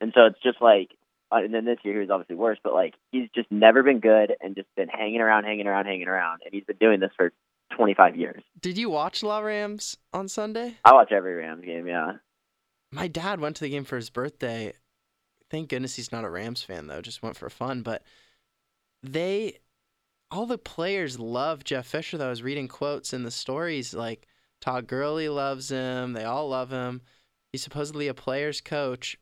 [0.00, 0.90] and so it's just like.
[1.32, 3.98] Uh, and then this year he was obviously worse, but like he's just never been
[3.98, 7.10] good and just been hanging around, hanging around, hanging around, and he's been doing this
[7.16, 7.32] for
[7.76, 8.42] 25 years.
[8.60, 10.76] Did you watch La Rams on Sunday?
[10.84, 12.12] I watch every Rams game, yeah.
[12.92, 14.74] My dad went to the game for his birthday.
[15.50, 17.00] Thank goodness he's not a Rams fan though.
[17.00, 17.82] Just went for fun.
[17.82, 18.02] But
[19.02, 19.58] they,
[20.30, 22.16] all the players love Jeff Fisher.
[22.18, 24.26] Though I was reading quotes in the stories like
[24.60, 26.12] Todd Gurley loves him.
[26.14, 27.02] They all love him.
[27.52, 29.16] He's supposedly a player's coach.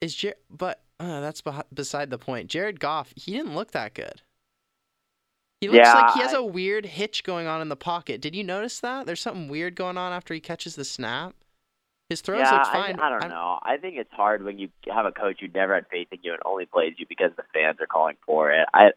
[0.00, 2.48] Is Jer- but uh, that's beh- beside the point.
[2.48, 4.22] Jared Goff, he didn't look that good.
[5.60, 8.20] He looks Yeah, like he has I- a weird hitch going on in the pocket.
[8.20, 9.06] Did you notice that?
[9.06, 11.34] There's something weird going on after he catches the snap.
[12.08, 13.00] His throws yeah, look I- fine.
[13.00, 13.58] I, don't I'm- know.
[13.62, 16.32] I think it's hard when you have a coach who never had faith in you
[16.32, 18.66] and only plays you because the fans are calling for it.
[18.72, 18.92] I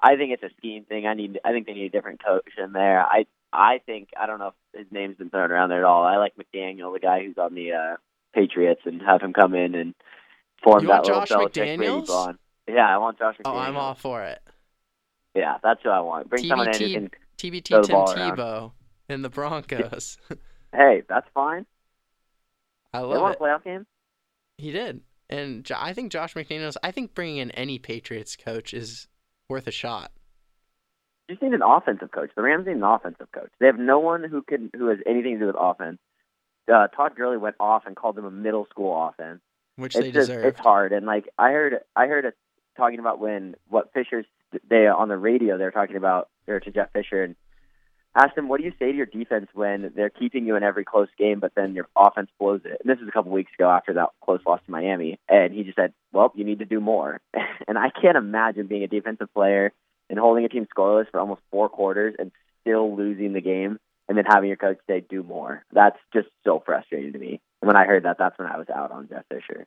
[0.00, 1.06] I think it's a scheme thing.
[1.06, 3.00] I need I think they need a different coach in there.
[3.04, 6.04] I I think I don't know if his name's been thrown around there at all.
[6.04, 7.96] I like McDaniel, the guy who's on the uh
[8.34, 9.94] Patriots, and have him come in and
[10.62, 12.06] form You that want little Josh Belichick Brady McDaniels?
[12.06, 12.38] bond.
[12.68, 13.52] Yeah, I want Josh McDaniels.
[13.54, 14.40] Oh, I'm all for it.
[15.34, 16.30] Yeah, that's who I want.
[16.30, 16.92] Bring someone in who TBT.
[16.94, 17.10] can.
[17.38, 18.36] TBT Tim around.
[18.36, 18.72] Tebow
[19.08, 20.18] in the Broncos.
[20.76, 21.66] Hey, that's fine.
[22.94, 23.38] I They love won it.
[23.38, 23.86] playoff game.
[24.58, 26.76] He did, and I think Josh McDaniels.
[26.82, 29.08] I think bringing in any Patriots coach is
[29.48, 30.12] worth a shot.
[31.28, 32.30] You just need an offensive coach.
[32.36, 33.50] The Rams need an offensive coach.
[33.58, 35.98] They have no one who can who has anything to do with offense.
[36.72, 39.40] Uh, Todd Gurley went off and called them a middle school offense.
[39.76, 40.44] Which it's they just deserve.
[40.44, 40.92] it's hard.
[40.92, 42.34] And like I heard I heard it
[42.76, 44.26] talking about when what Fisher's
[44.70, 47.34] they on the radio they were talking about or to Jeff Fisher and
[48.14, 50.84] asked him what do you say to your defense when they're keeping you in every
[50.84, 52.80] close game but then your offense blows it.
[52.82, 55.64] And this is a couple weeks ago after that close loss to Miami and he
[55.64, 57.20] just said, "Well, you need to do more."
[57.68, 59.72] and I can't imagine being a defensive player
[60.10, 64.18] and holding a team scoreless for almost four quarters and still losing the game and
[64.18, 65.64] then having your coach say do more.
[65.72, 67.40] That's just so frustrating to me.
[67.62, 69.66] And when I heard that, that's when I was out on Jeff Fisher.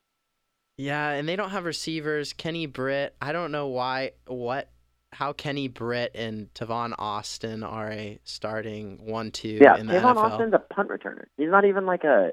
[0.78, 2.34] Yeah, and they don't have receivers.
[2.34, 3.16] Kenny Britt.
[3.20, 4.12] I don't know why.
[4.28, 4.70] What
[5.18, 10.18] how Kenny Britt and Tavon Austin are a starting one-two Yeah, in the Tavon NFL.
[10.18, 11.26] Austin's a punt returner.
[11.38, 12.30] He's not even like a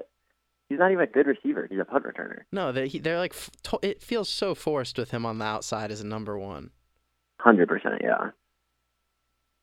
[0.69, 1.65] he's not even a good receiver.
[1.67, 2.43] He's a punt returner.
[2.51, 3.33] No, they they're like
[3.81, 6.69] it feels so forced with him on the outside as a number one.
[7.39, 8.29] Hundred percent, yeah.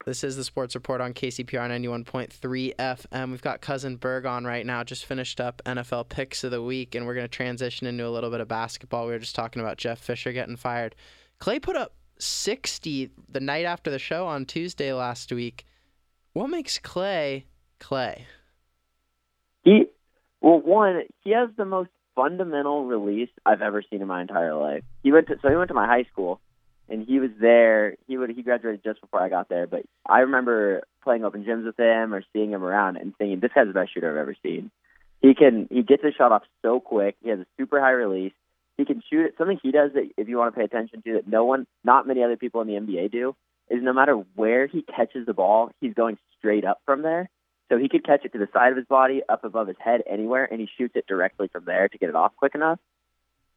[0.05, 3.31] This is the Sports Report on KCPR 91.3 FM.
[3.31, 4.83] We've got Cousin Berg on right now.
[4.83, 8.11] Just finished up NFL picks of the week, and we're going to transition into a
[8.11, 9.07] little bit of basketball.
[9.07, 10.97] We were just talking about Jeff Fisher getting fired.
[11.39, 15.67] Clay put up 60 the night after the show on Tuesday last week.
[16.33, 17.47] What makes Clay
[17.79, 18.27] Clay?
[19.65, 19.87] He
[20.41, 24.83] well, one, he has the most fundamental release I've ever seen in my entire life.
[25.03, 26.41] He went to so he went to my high school,
[26.89, 27.97] and he was there.
[28.07, 31.65] He would he graduated just before I got there, but I remember playing open gyms
[31.65, 34.37] with him or seeing him around and thinking, this guy's the best shooter I've ever
[34.43, 34.71] seen.
[35.21, 37.17] He can he gets his shot off so quick.
[37.23, 38.33] He has a super high release.
[38.77, 39.35] He can shoot it.
[39.39, 42.07] Something he does that if you want to pay attention to that no one, not
[42.07, 43.37] many other people in the NBA do,
[43.71, 47.29] is no matter where he catches the ball, he's going straight up from there.
[47.69, 50.03] So he could catch it to the side of his body, up above his head,
[50.09, 52.79] anywhere, and he shoots it directly from there to get it off quick enough.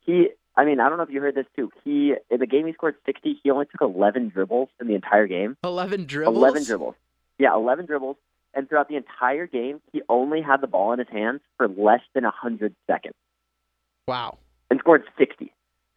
[0.05, 1.71] He, I mean, I don't know if you heard this too.
[1.83, 3.39] He in the game he scored 60.
[3.43, 5.57] He only took 11 dribbles in the entire game.
[5.63, 6.37] 11 dribbles?
[6.37, 6.95] 11 dribbles.
[7.37, 8.17] Yeah, 11 dribbles.
[8.53, 11.99] And throughout the entire game, he only had the ball in his hands for less
[12.13, 13.15] than 100 seconds
[14.07, 14.37] Wow.
[14.85, 15.51] Scored 60.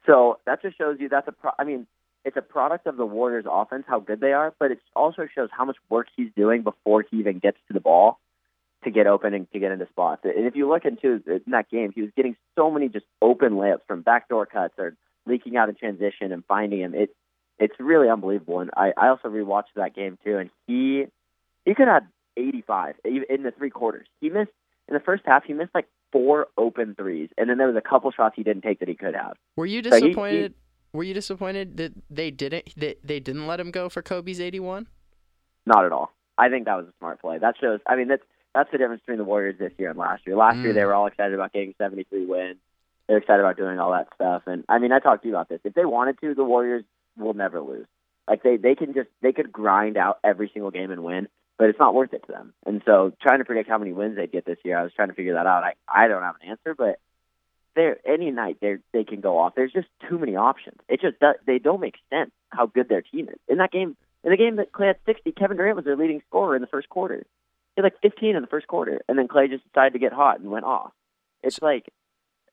[0.06, 1.86] So that just shows you that's a pro- I mean,
[2.24, 5.50] it's a product of the Warriors offense how good they are, but it also shows
[5.52, 8.18] how much work he's doing before he even gets to the ball
[8.84, 10.22] to get open and to get into spots.
[10.24, 13.52] And if you look into in that game, he was getting so many just open
[13.52, 14.94] layups from backdoor cuts or
[15.26, 16.94] leaking out in transition and finding him.
[16.94, 17.14] It
[17.58, 18.60] it's really unbelievable.
[18.60, 21.06] And I, I also rewatched that game too, and he
[21.64, 22.04] he could have
[22.36, 24.06] 85 in the three quarters.
[24.20, 24.52] He missed
[24.86, 25.44] in the first half.
[25.44, 28.62] He missed like four open threes, and then there was a couple shots he didn't
[28.62, 29.36] take that he could have.
[29.56, 30.54] Were you So he- he- disappointed?
[30.92, 34.86] Were you disappointed that they didn't that they didn't let him go for Kobe's 81?
[35.66, 36.12] Not at all.
[36.38, 37.38] I think that was a smart play.
[37.38, 37.80] That shows.
[37.86, 38.22] I mean, that's
[38.54, 40.34] that's the difference between the Warriors this year and last year.
[40.34, 40.74] Last year Mm.
[40.74, 42.56] they were all excited about getting 73 wins.
[43.06, 44.42] They're excited about doing all that stuff.
[44.46, 45.60] And I mean, I talked to you about this.
[45.64, 46.84] If they wanted to, the Warriors
[47.16, 47.86] will never lose.
[48.26, 51.28] Like they they can just they could grind out every single game and win,
[51.58, 52.54] but it's not worth it to them.
[52.64, 55.08] And so trying to predict how many wins they'd get this year, I was trying
[55.08, 55.64] to figure that out.
[55.64, 57.00] I I don't have an answer, but
[57.74, 59.54] they any night they they can go off.
[59.54, 60.78] There's just too many options.
[60.88, 63.38] It just does, they don't make sense how good their team is.
[63.48, 66.22] In that game, in the game that Clay had 60, Kevin Durant was their leading
[66.28, 67.26] scorer in the first quarter.
[67.76, 70.12] He had like 15 in the first quarter, and then Clay just decided to get
[70.12, 70.92] hot and went off.
[71.42, 71.86] It's like,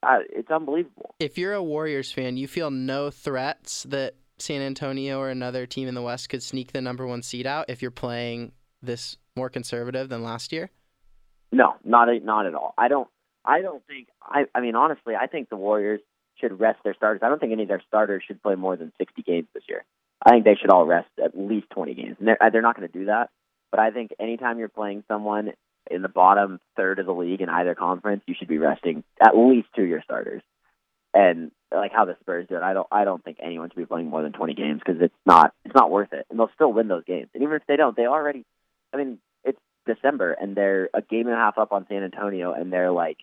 [0.02, 1.14] uh, it's unbelievable.
[1.18, 5.88] If you're a Warriors fan, you feel no threats that San Antonio or another team
[5.88, 8.52] in the West could sneak the number one seed out if you're playing
[8.82, 10.70] this more conservative than last year.
[11.52, 12.74] No, not not at all.
[12.76, 13.08] I don't.
[13.44, 14.08] I don't think.
[14.22, 14.46] I.
[14.54, 16.00] I mean, honestly, I think the Warriors
[16.40, 17.20] should rest their starters.
[17.22, 19.84] I don't think any of their starters should play more than 60 games this year.
[20.24, 22.16] I think they should all rest at least 20 games.
[22.18, 23.30] And they're, they're not going to do that.
[23.70, 25.52] But I think anytime you're playing someone
[25.90, 29.36] in the bottom third of the league in either conference, you should be resting at
[29.36, 30.42] least two of your starters.
[31.14, 32.86] And like how the Spurs do it, I don't.
[32.92, 35.54] I don't think anyone should be playing more than 20 games because it's not.
[35.64, 36.26] It's not worth it.
[36.28, 37.28] And they'll still win those games.
[37.32, 38.44] And even if they don't, they already.
[38.96, 42.52] I mean, it's December and they're a game and a half up on San Antonio,
[42.52, 43.18] and they're like,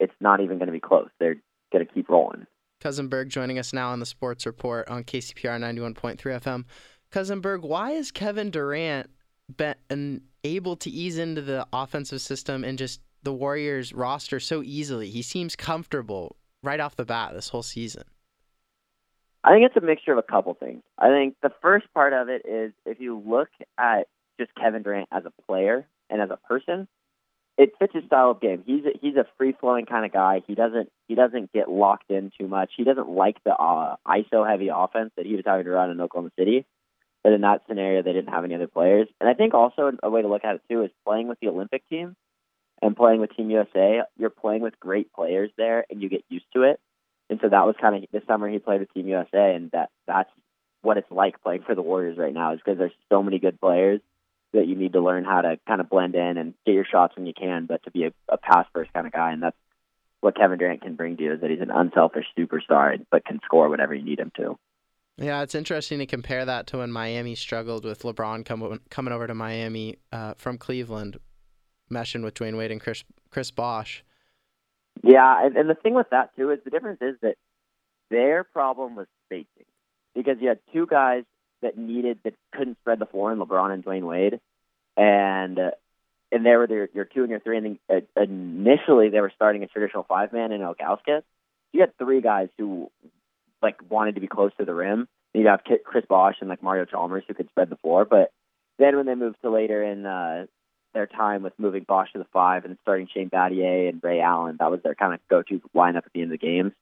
[0.00, 1.08] it's not even going to be close.
[1.18, 1.36] They're
[1.72, 2.46] going to keep rolling.
[2.80, 6.64] Cousin Berg joining us now on the Sports Report on KCPR 91.3 FM.
[7.10, 9.10] Cousin Berg, why is Kevin Durant
[9.56, 15.10] been able to ease into the offensive system and just the Warriors roster so easily?
[15.10, 18.04] He seems comfortable right off the bat this whole season.
[19.42, 20.82] I think it's a mixture of a couple things.
[20.98, 24.06] I think the first part of it is if you look at
[24.38, 26.88] just Kevin Durant as a player and as a person,
[27.58, 28.62] it fits his style of game.
[28.64, 30.42] He's a, he's a free flowing kind of guy.
[30.46, 32.70] He doesn't he doesn't get locked in too much.
[32.76, 36.00] He doesn't like the uh, ISO heavy offense that he was having to run in
[36.00, 36.64] Oklahoma City.
[37.24, 39.08] But in that scenario, they didn't have any other players.
[39.20, 41.48] And I think also a way to look at it too is playing with the
[41.48, 42.14] Olympic team
[42.80, 44.02] and playing with Team USA.
[44.16, 46.78] You're playing with great players there, and you get used to it.
[47.28, 49.90] And so that was kind of this summer he played with Team USA, and that
[50.06, 50.30] that's
[50.82, 52.52] what it's like playing for the Warriors right now.
[52.52, 54.00] Is because there's so many good players
[54.52, 57.16] that you need to learn how to kind of blend in and get your shots
[57.16, 59.56] when you can, but to be a, a pass first kind of guy, and that's
[60.20, 63.40] what Kevin Durant can bring to you is that he's an unselfish superstar, but can
[63.44, 64.58] score whenever you need him to.
[65.16, 69.26] Yeah, it's interesting to compare that to when Miami struggled with LeBron com- coming over
[69.26, 71.18] to Miami uh, from Cleveland,
[71.90, 74.04] meshing with Dwyane Wade and Chris Chris Bosh.
[75.02, 77.34] Yeah, and, and the thing with that too is the difference is that
[78.10, 79.66] their problem was spacing
[80.14, 81.24] because you had two guys
[81.62, 84.40] that needed that couldn't spread the floor in LeBron and Dwyane Wade,
[84.96, 85.70] and uh,
[86.30, 87.56] and they were their your two and your three.
[87.56, 91.22] And then, uh, initially they were starting a traditional five man in Ilgauskas.
[91.72, 92.90] You had three guys who
[93.62, 96.62] like wanted to be close to the rim, you'd have Ki- Chris Bosh and like
[96.62, 98.04] Mario Chalmers who could spread the floor.
[98.04, 98.32] But
[98.78, 100.46] then when they moved to later in uh,
[100.94, 104.56] their time with moving Bosh to the five and starting Shane Battier and Ray Allen,
[104.58, 106.72] that was their kind of go-to lineup at the end of the games.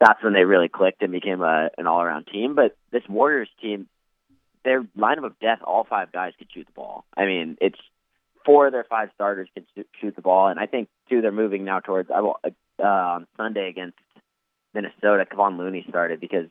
[0.00, 2.54] That's when they really clicked and became a, an all-around team.
[2.54, 3.88] But this Warriors team,
[4.66, 7.04] their lineup of death, all five guys could shoot the ball.
[7.16, 7.78] I mean, it's
[8.44, 9.64] four of their five starters can
[10.00, 12.10] shoot- the ball, and I think too they're moving now towards.
[12.10, 13.98] I will uh, on Sunday against
[14.74, 15.24] Minnesota.
[15.24, 16.46] Kevon Looney started because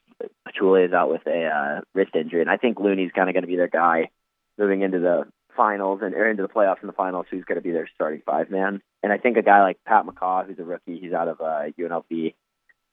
[0.48, 3.44] Pachulia is out with a uh, wrist injury, and I think Looney's kind of going
[3.44, 4.10] to be their guy
[4.58, 5.26] moving into the
[5.58, 7.26] finals and or into the playoffs and the finals.
[7.30, 8.82] Who's going to be their starting five man?
[9.04, 11.72] And I think a guy like Pat McCaw, who's a rookie, he's out of uh,
[11.78, 12.34] UNLV.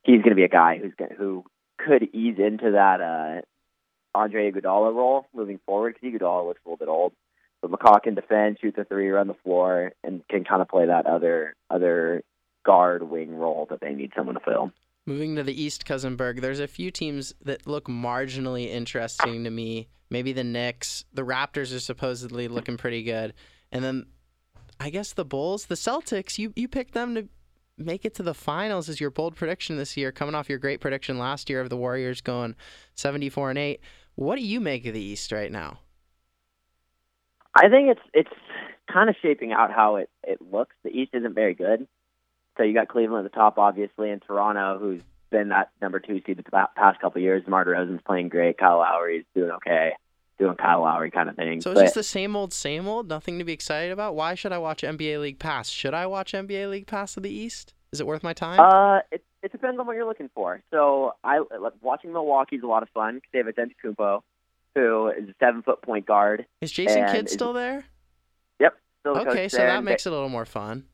[0.04, 1.44] He's going to be a guy who's gonna, who
[1.78, 3.40] could ease into that uh,
[4.14, 7.12] Andre Iguodala role moving forward because Iguodala looks a little bit old.
[7.60, 10.86] But McCaw can defend, shoot the three, run the floor, and can kind of play
[10.86, 12.22] that other other
[12.64, 14.72] guard wing role that they need someone to fill.
[15.06, 19.88] Moving to the East, Cousinberg, there's a few teams that look marginally interesting to me.
[20.10, 21.04] Maybe the Knicks.
[21.12, 23.34] The Raptors are supposedly looking pretty good.
[23.72, 24.06] And then
[24.78, 27.28] I guess the Bulls, the Celtics, you, you picked them to
[27.78, 30.80] make it to the finals as your bold prediction this year, coming off your great
[30.80, 32.54] prediction last year of the Warriors going
[32.94, 33.80] 74 and 8.
[34.14, 35.78] What do you make of the East right now?
[37.54, 38.30] I think it's it's
[38.92, 40.74] kind of shaping out how it it looks.
[40.84, 41.86] The East isn't very good,
[42.56, 46.20] so you got Cleveland at the top, obviously, and Toronto, who's been that number two
[46.26, 47.44] seed the past couple of years.
[47.44, 48.58] DeMar DeRozan's playing great.
[48.58, 49.92] Kyle Lowry's doing okay,
[50.38, 51.60] doing Kyle Lowry kind of thing.
[51.60, 54.14] So it's But- just the same old, same old, nothing to be excited about?
[54.14, 55.68] Why should I watch NBA League Pass?
[55.68, 57.74] Should I watch NBA League Pass of the East?
[57.92, 58.60] Is it worth my time?
[58.60, 60.62] Uh, it it depends on what you're looking for.
[60.70, 64.22] So I like, watching Milwaukee's a lot of fun because they have a Antetokounmpo,
[64.74, 66.46] who is a seven foot point guard.
[66.60, 67.84] is Jason Kidd is- still there?
[68.60, 68.74] Yep.
[69.00, 70.84] Still the Okay, so there, that makes it a little more fun.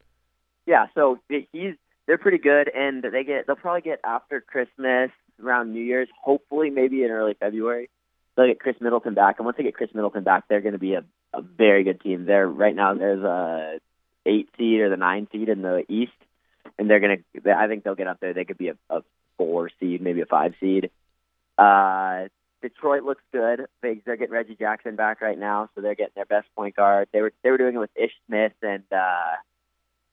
[0.67, 1.75] Yeah, so he's
[2.07, 5.11] they're pretty good, and they get they'll probably get after Christmas,
[5.43, 7.91] around New Year's, hopefully maybe in early February.
[8.37, 10.79] They'll get Khris Middleton back, and once they get Khris Middleton back, they're going to
[10.79, 12.25] be a, a very good team.
[12.25, 13.79] They're right now there's a
[14.27, 16.13] eight seed or the nine seed in the East,
[16.79, 17.57] and they're to.
[17.57, 18.35] I think they'll get up there.
[18.35, 19.03] They could be a, a
[19.37, 20.91] four seed, maybe a five seed.
[21.57, 22.29] Uh,
[22.63, 23.67] Detroit looks good.
[23.83, 27.09] They, they're getting Reggie Jackson back right now, so they're getting their best point guard.
[27.13, 29.37] They were they were doing it with Ish Smith and uh,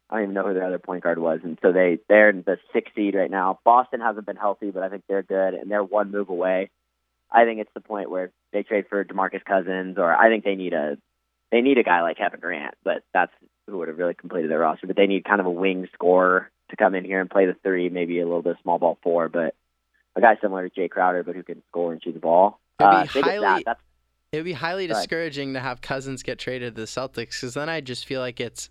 [0.09, 2.43] I don't even know who their other point guard was, and so they they're in
[2.45, 3.59] the sixth seed right now.
[3.63, 6.69] Boston hasn't been healthy, but I think they're good, and they're one move away.
[7.31, 10.55] I think it's the point where they trade for Demarcus Cousins, or I think they
[10.55, 10.97] need a
[11.51, 13.31] they need a guy like Kevin Durant, but that's
[13.67, 14.85] who would have really completed their roster.
[14.85, 17.55] But they need kind of a wing scorer to come in here and play the
[17.63, 19.55] three, maybe a little bit of small ball four, but
[20.15, 22.59] a guy similar to Jae Crowder, but who can score and shoot the ball.
[22.79, 23.77] It'd be Uh, they highly- that.
[24.31, 27.69] It would be highly discouraging to have Cousins get traded to the Celtics because then
[27.69, 28.69] I just feel like it's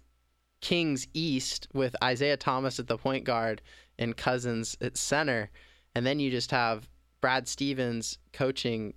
[0.61, 3.63] Kings East with Isaiah Thomas at the point guard
[3.99, 5.51] and Cousins at center,
[5.95, 6.89] and then you just have
[7.23, 8.93] Brad Stevens coaching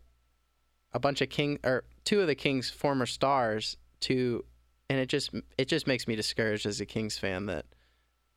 [0.91, 4.43] a bunch of King or two of the Kings' former stars to,
[4.89, 7.65] and it just it just makes me discouraged as a Kings fan that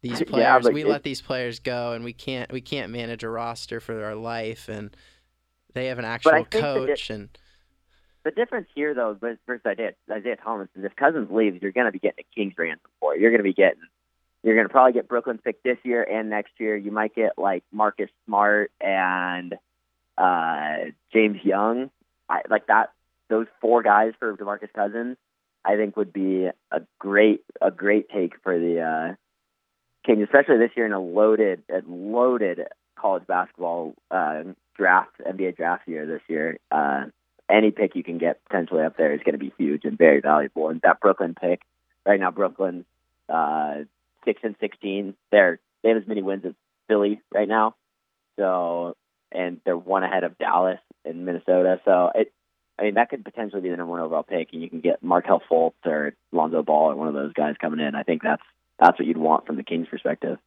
[0.02, 2.90] these Yeah, players but we it- let these players go and we can't we can't
[2.92, 4.96] manage a roster for our life and
[5.74, 7.28] they have an actual coach and
[8.24, 11.86] The difference here, though, versus versus Isaiah, Isaiah Thomas is if Cousins leaves, you're going
[11.86, 13.20] to be getting a Kings ransom for it.
[13.20, 13.80] You're going to be getting,
[14.42, 16.76] you're going to probably get Brooklyn pick this year and next year.
[16.76, 19.54] You might get like Marcus Smart and
[20.18, 21.90] uh, James Young,
[22.28, 22.90] I, like that.
[23.28, 25.16] Those four guys for Demarcus Cousins,
[25.64, 29.14] I think would be a great a great take for the uh,
[30.04, 32.60] Kings, especially this year in a loaded a loaded
[32.96, 34.42] college basketball uh,
[34.76, 36.58] draft NBA draft year this year.
[36.70, 37.04] Uh,
[37.50, 40.20] any pick you can get potentially up there is going to be huge and very
[40.20, 40.68] valuable.
[40.68, 41.62] And that Brooklyn pick
[42.06, 42.84] right now, Brooklyn
[43.28, 43.84] uh,
[44.24, 45.14] six and sixteen.
[45.30, 46.52] They're they have as many wins as
[46.88, 47.74] Philly right now.
[48.38, 48.96] So
[49.32, 51.80] and they're one ahead of Dallas and Minnesota.
[51.84, 52.32] So it,
[52.78, 55.02] I mean, that could potentially be the number one overall pick, and you can get
[55.02, 57.94] Markelle Fultz or Lonzo Ball or one of those guys coming in.
[57.94, 58.42] I think that's
[58.80, 60.38] that's what you'd want from the Kings' perspective.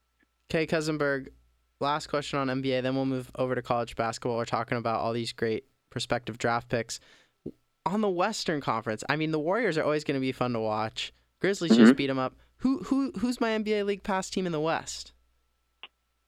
[0.52, 1.30] Okay, Cousinberg,
[1.80, 4.38] last question on NBA, then we'll move over to college basketball.
[4.38, 7.00] We're talking about all these great prospective draft picks.
[7.86, 10.60] On the Western Conference, I mean, the Warriors are always going to be fun to
[10.60, 11.14] watch.
[11.42, 11.98] Grizzlies just Mhm.
[11.98, 12.34] beat them up.
[12.60, 15.12] Who who who's my NBA League Pass team in the West?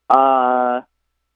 [0.10, 0.82] Uh,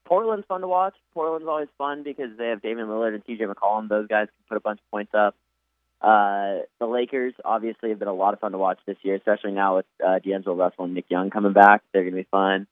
[0.06, 0.96] Portland's fun to watch.
[1.14, 3.88] Portland's always fun because they have Damian Lillard and CJ McCollum.
[3.88, 5.36] Those guys can put a bunch of points up.
[6.02, 9.52] Uh, the Lakers obviously have been a lot of fun to watch this year, especially
[9.52, 11.84] now with uh, D'Angelo Russell and Nick Young coming back.
[11.94, 12.68] They're going to be fun.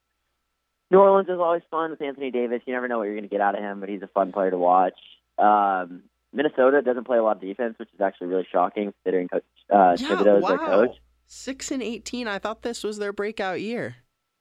[0.89, 2.61] New Orleans is always fun with Anthony Davis.
[2.65, 4.31] You never know what you're going to get out of him, but he's a fun
[4.31, 4.93] player to watch.
[5.37, 9.43] Um, Minnesota doesn't play a lot of defense, which is actually really shocking considering Coach
[9.73, 10.65] uh, Yeah, Thibodeau is their wow.
[10.65, 10.95] coach.
[11.25, 12.27] Six and eighteen.
[12.29, 13.97] I thought this was their breakout year.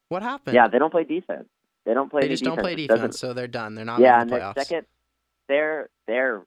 [0.07, 0.55] What happened?
[0.55, 1.47] Yeah, they don't play defense.
[1.85, 3.75] They don't play they just don't play doesn't- defense, so they're done.
[3.75, 4.55] They're not yeah, in and the their playoffs.
[4.65, 4.85] second
[5.49, 6.41] they're they're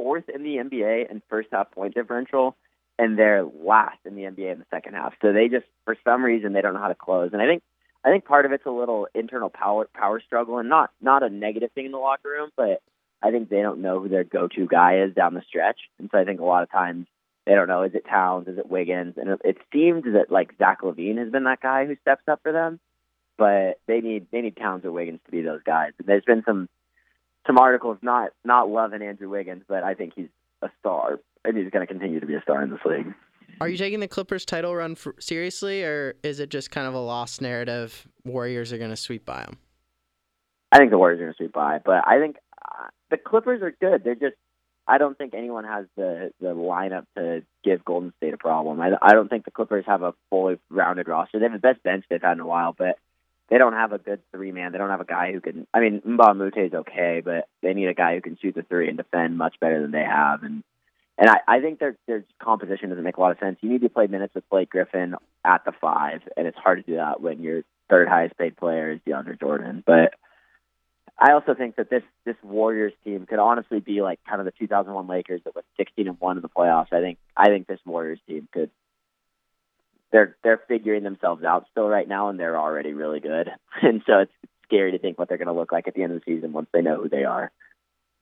[0.00, 2.56] fourth in the NBA in first half point differential,
[2.98, 5.12] and they're last in the NBA in the second half.
[5.20, 7.30] So they just for some reason they don't know how to close.
[7.34, 7.62] And I think
[8.02, 11.28] I think part of it's a little internal power power struggle, and not not a
[11.28, 12.80] negative thing in the locker room, but
[13.22, 15.80] I think they don't know who their go to guy is down the stretch.
[15.98, 17.06] And so I think a lot of times
[17.44, 20.56] they don't know is it Towns, is it Wiggins, and it, it seems that like
[20.56, 22.80] Zach LaVine has been that guy who steps up for them
[23.40, 25.92] but they need they need Towns or Wiggins to be those guys.
[26.04, 26.68] There's been some
[27.46, 30.28] some articles not not loving Andrew Wiggins, but I think he's
[30.62, 33.14] a star and he's going to continue to be a star in this league.
[33.60, 36.94] Are you taking the Clippers title run for, seriously, or is it just kind of
[36.94, 38.06] a lost narrative?
[38.24, 39.58] Warriors are going to sweep by them.
[40.72, 43.60] I think the Warriors are going to sweep by, but I think uh, the Clippers
[43.62, 44.04] are good.
[44.04, 44.36] They're just
[44.86, 48.80] I don't think anyone has the the lineup to give Golden State a problem.
[48.80, 51.38] I I don't think the Clippers have a fully rounded roster.
[51.38, 52.98] They have the best bench they've had in a while, but
[53.50, 54.72] they don't have a good three man.
[54.72, 55.66] They don't have a guy who can.
[55.74, 58.88] I mean, Moute is okay, but they need a guy who can shoot the three
[58.88, 60.44] and defend much better than they have.
[60.44, 60.62] And
[61.18, 63.58] and I, I think their their composition doesn't make a lot of sense.
[63.60, 66.90] You need to play minutes with Blake Griffin at the five, and it's hard to
[66.90, 69.82] do that when your third highest paid player is DeAndre Jordan.
[69.84, 70.14] But
[71.18, 74.52] I also think that this this Warriors team could honestly be like kind of the
[74.52, 76.92] 2001 Lakers that was 16 and one in the playoffs.
[76.92, 78.70] I think I think this Warriors team could
[80.12, 83.50] they're they're figuring themselves out still right now, and they're already really good.
[83.82, 84.32] And so it's
[84.64, 86.52] scary to think what they're going to look like at the end of the season
[86.52, 87.50] once they know who they are.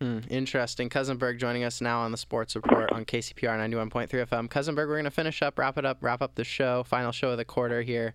[0.00, 0.88] Hmm, interesting.
[0.88, 4.48] Cousinberg joining us now on the Sports Report on KCPR 91.3 FM.
[4.48, 7.30] Cousinberg, we're going to finish up, wrap it up, wrap up the show, final show
[7.30, 8.14] of the quarter here.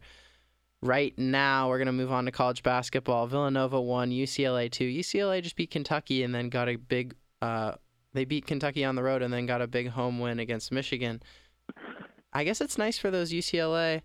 [0.81, 3.27] Right now, we're going to move on to college basketball.
[3.27, 4.85] Villanova won, UCLA 2.
[4.85, 7.73] UCLA just beat Kentucky and then got a big, uh,
[8.13, 11.21] they beat Kentucky on the road and then got a big home win against Michigan.
[12.33, 14.01] I guess it's nice for those UCLA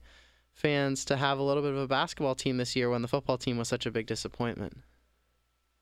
[0.52, 3.38] fans to have a little bit of a basketball team this year when the football
[3.38, 4.78] team was such a big disappointment.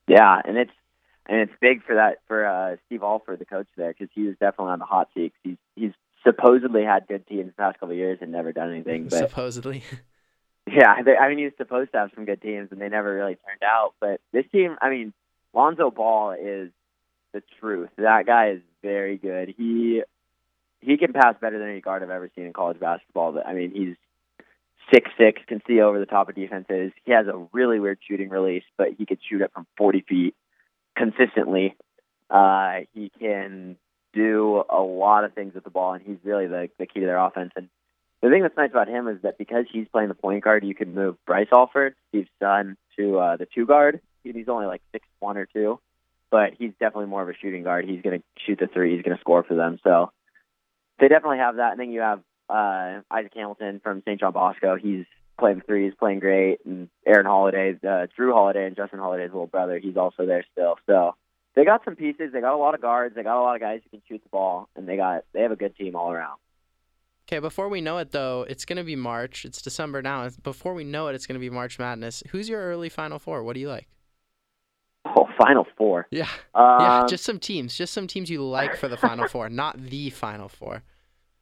[0.07, 0.71] Yeah, and it's
[1.27, 4.35] and it's big for that for uh, Steve Alford, the coach there, because he was
[4.39, 5.33] definitely on the hot seat.
[5.43, 5.91] He's he's
[6.23, 9.09] supposedly had good teams the past couple of years and never done anything.
[9.09, 9.83] But supposedly.
[10.69, 13.13] Yeah, they, I mean, he was supposed to have some good teams, and they never
[13.13, 13.93] really turned out.
[14.01, 15.13] But this team, I mean,
[15.53, 16.71] Lonzo Ball is
[17.33, 17.89] the truth.
[17.97, 19.55] That guy is very good.
[19.57, 20.03] He
[20.81, 23.31] he can pass better than any guard I've ever seen in college basketball.
[23.31, 23.95] But I mean, he's
[24.93, 26.91] six six, can see over the top of defenses.
[27.05, 30.35] He has a really weird shooting release, but he could shoot it from forty feet
[30.95, 31.75] consistently.
[32.29, 33.77] Uh, he can
[34.13, 37.05] do a lot of things with the ball, and he's really the the key to
[37.05, 37.51] their offense.
[37.55, 37.69] And
[38.21, 40.75] the thing that's nice about him is that because he's playing the point guard, you
[40.75, 44.01] can move Bryce Alford, Steve's son, to uh, the two guard.
[44.23, 45.79] He's only like six one or two,
[46.29, 47.85] but he's definitely more of a shooting guard.
[47.85, 48.95] He's going to shoot the three.
[48.95, 49.79] He's going to score for them.
[49.83, 50.11] So
[50.99, 51.71] they definitely have that.
[51.71, 52.19] And then you have
[52.49, 54.19] uh, Isaac Hamilton from St.
[54.19, 54.75] John Bosco.
[54.75, 55.05] He's
[55.39, 55.85] playing three.
[55.85, 56.59] He's playing great.
[56.65, 59.79] And Aaron Holiday, uh, Jrue Holiday, and Justin Holiday's little brother.
[59.79, 60.75] He's also there still.
[60.85, 61.15] So
[61.55, 62.31] they got some pieces.
[62.33, 63.15] They got a lot of guards.
[63.15, 65.41] They got a lot of guys who can shoot the ball, and they got they
[65.41, 66.37] have a good team all around.
[67.27, 69.43] Okay, before we know it though, it's going to be March.
[69.43, 70.29] It's December now.
[70.43, 72.23] Before we know it, it's going to be March Madness.
[72.29, 73.43] Who's your early Final Four?
[73.43, 73.87] What do you like?
[75.37, 76.07] Final Four.
[76.11, 77.05] Yeah, um, yeah.
[77.07, 77.75] Just some teams.
[77.75, 80.83] Just some teams you like for the Final Four, not the Final Four.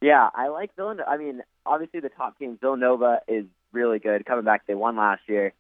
[0.02, 1.10] Yeah, I like Villanova.
[1.10, 4.26] I mean, obviously the top team, Villanova, is really good.
[4.26, 5.54] Coming back, they won last year.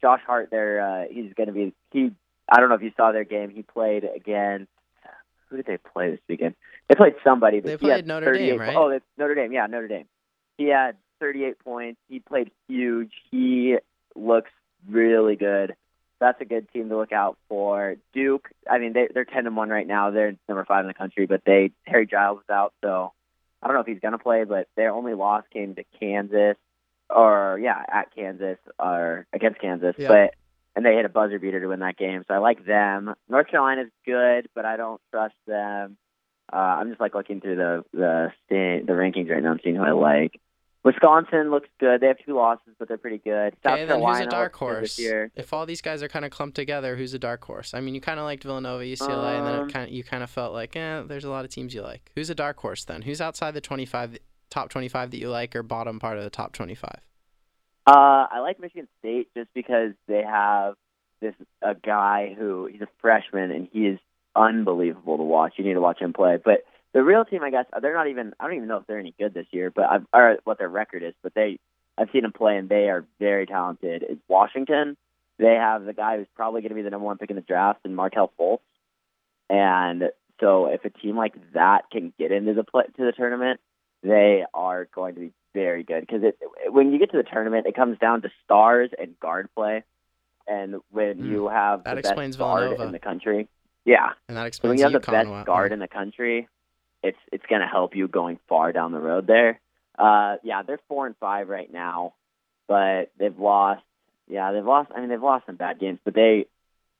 [0.00, 1.74] Josh Hart, there, uh, he's going to be.
[1.92, 2.10] He,
[2.50, 3.50] I don't know if you saw their game.
[3.50, 4.70] He played against.
[5.48, 6.54] Who did they play this weekend?
[6.88, 7.60] They played somebody.
[7.60, 8.74] But they played Notre Dame, right?
[8.74, 9.52] Oh, Notre Dame.
[9.52, 10.06] Yeah, Notre Dame.
[10.56, 12.00] He had 38 points.
[12.08, 13.12] He played huge.
[13.30, 13.76] He
[14.16, 14.50] looks
[14.88, 15.74] really good.
[16.22, 17.96] That's a good team to look out for.
[18.14, 18.48] Duke.
[18.70, 20.12] I mean, they, they're 10 and one right now.
[20.12, 23.12] They're number five in the country, but they Harry Giles is out, so
[23.60, 26.56] I don't know if he's going to play, but their only loss came to Kansas,
[27.10, 29.96] or yeah, at Kansas or against Kansas.
[29.98, 30.08] Yeah.
[30.08, 30.34] But
[30.76, 33.14] and they hit a buzzer beater to win that game, so I like them.
[33.28, 35.96] North Carolina's good, but I don't trust them.
[36.52, 39.82] Uh, I'm just like looking through the the the rankings right now and seeing who
[39.82, 40.40] I like.
[40.84, 42.00] Wisconsin looks good.
[42.00, 43.54] They have two losses, but they're pretty good.
[43.62, 44.80] South Okay, then Carolina who's a dark horse?
[44.96, 45.30] this year.
[45.36, 47.72] If all these guys are kind of clumped together, who's a dark horse?
[47.72, 50.02] I mean, you kind of liked Villanova, UCLA, and then Um, it kind of, you
[50.02, 52.10] kind of felt like, eh, there's a lot of teams you like.
[52.16, 53.02] Who's a dark horse then?
[53.02, 54.18] Who's outside the 25,
[54.50, 56.90] top 25 that you like, or bottom part of the top 25?
[57.86, 60.74] Uh, I like Michigan State just because they have
[61.20, 63.98] this a guy who he's a freshman and he is
[64.34, 65.54] unbelievable to watch.
[65.56, 66.38] You need to watch him play.
[66.44, 66.64] But
[66.94, 68.34] the real team, I guess, they're not even.
[68.38, 70.68] I don't even know if they're any good this year, but I've, or what their
[70.68, 71.14] record is.
[71.22, 71.58] But they,
[71.98, 74.02] I've seen them play and they are very talented.
[74.08, 74.96] It's Washington.
[75.38, 77.42] They have the guy who's probably going to be the number one pick in the
[77.42, 78.60] draft, and Markelle Fultz.
[79.50, 80.04] And
[80.40, 83.60] so, if a team like that can get into the play, to the tournament,
[84.02, 86.38] they are going to be very good because it
[86.72, 89.84] when you get to the tournament, it comes down to stars and guard play.
[90.48, 91.26] And when Mm.
[91.26, 92.82] you have That the explains best guard Villanova.
[92.84, 93.48] in the country,
[93.84, 94.12] Yeah.
[94.28, 95.44] and that So when explains you have the UConn best well.
[95.44, 96.48] guard in the country,
[97.02, 99.60] it's it's going to help you going far down the road there.
[99.98, 102.14] Uh, yeah, they're four and five right now,
[102.68, 103.82] but they've lost.
[104.28, 104.90] Yeah, they've lost.
[104.94, 106.46] I mean, they've lost some bad games, but they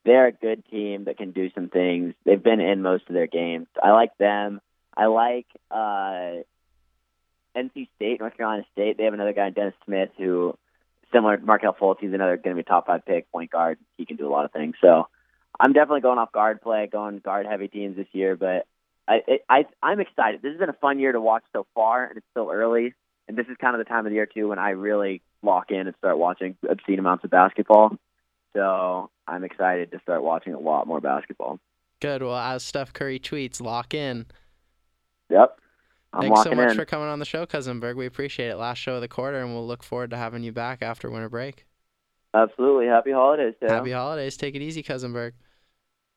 [0.05, 2.15] they're a good team that can do some things.
[2.25, 3.69] They've been in most of their games.
[3.83, 4.61] I like them.
[4.97, 6.43] I like uh,
[7.57, 8.99] NC State, North Carolina State.
[8.99, 10.57] They have another guy, Dennis Smith, who
[11.13, 12.01] similar to Markelle Fultz.
[12.01, 13.79] He's another going to be top five pick, point guard.
[13.97, 14.75] He can do a lot of things.
[14.81, 15.09] So
[15.59, 18.37] I'm definitely going off guard play, going guard heavy teams this year.
[18.37, 18.67] But
[19.09, 20.43] I, I I'm excited.
[20.43, 22.95] This has been a fun year to watch so far, and it's still early.
[23.29, 25.71] And this is kind of the time of the year too when I really lock
[25.71, 27.97] in and start watching obscene amounts of basketball.
[28.55, 31.59] So I'm excited to start watching a lot more basketball.
[32.01, 32.23] Good.
[32.23, 34.27] Well, as Steph Curry tweets, lock in.
[35.31, 35.59] Yep.
[36.13, 36.77] I'm Thanks so much in.
[36.77, 37.97] for coming on the show, Cousin Berg.
[37.97, 38.57] We appreciate it.
[38.57, 41.31] Last show of the quarter, and we'll look forward to having you back after winter
[41.31, 41.65] break.
[42.35, 42.87] Absolutely.
[42.87, 43.71] Happy holidays, Tim.
[43.71, 44.37] Happy holidays.
[44.37, 45.35] Take it easy, Cousin Berg.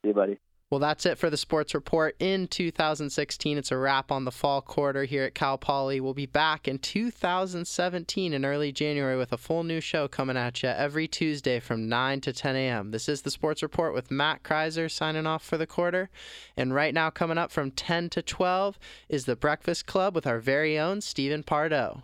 [0.02, 0.38] See you, buddy.
[0.76, 3.58] Well, that's it for the sports report in 2016.
[3.58, 6.02] It's a wrap on the fall quarter here at Cal Poly.
[6.02, 10.64] We'll be back in 2017 in early January with a full new show coming at
[10.64, 12.92] you every Tuesday from 9 to 10 a.m.
[12.92, 16.10] This is the sports report with Matt Kreiser signing off for the quarter.
[16.58, 20.40] And right now, coming up from 10 to 12 is the Breakfast Club with our
[20.40, 22.04] very own Stephen Pardo.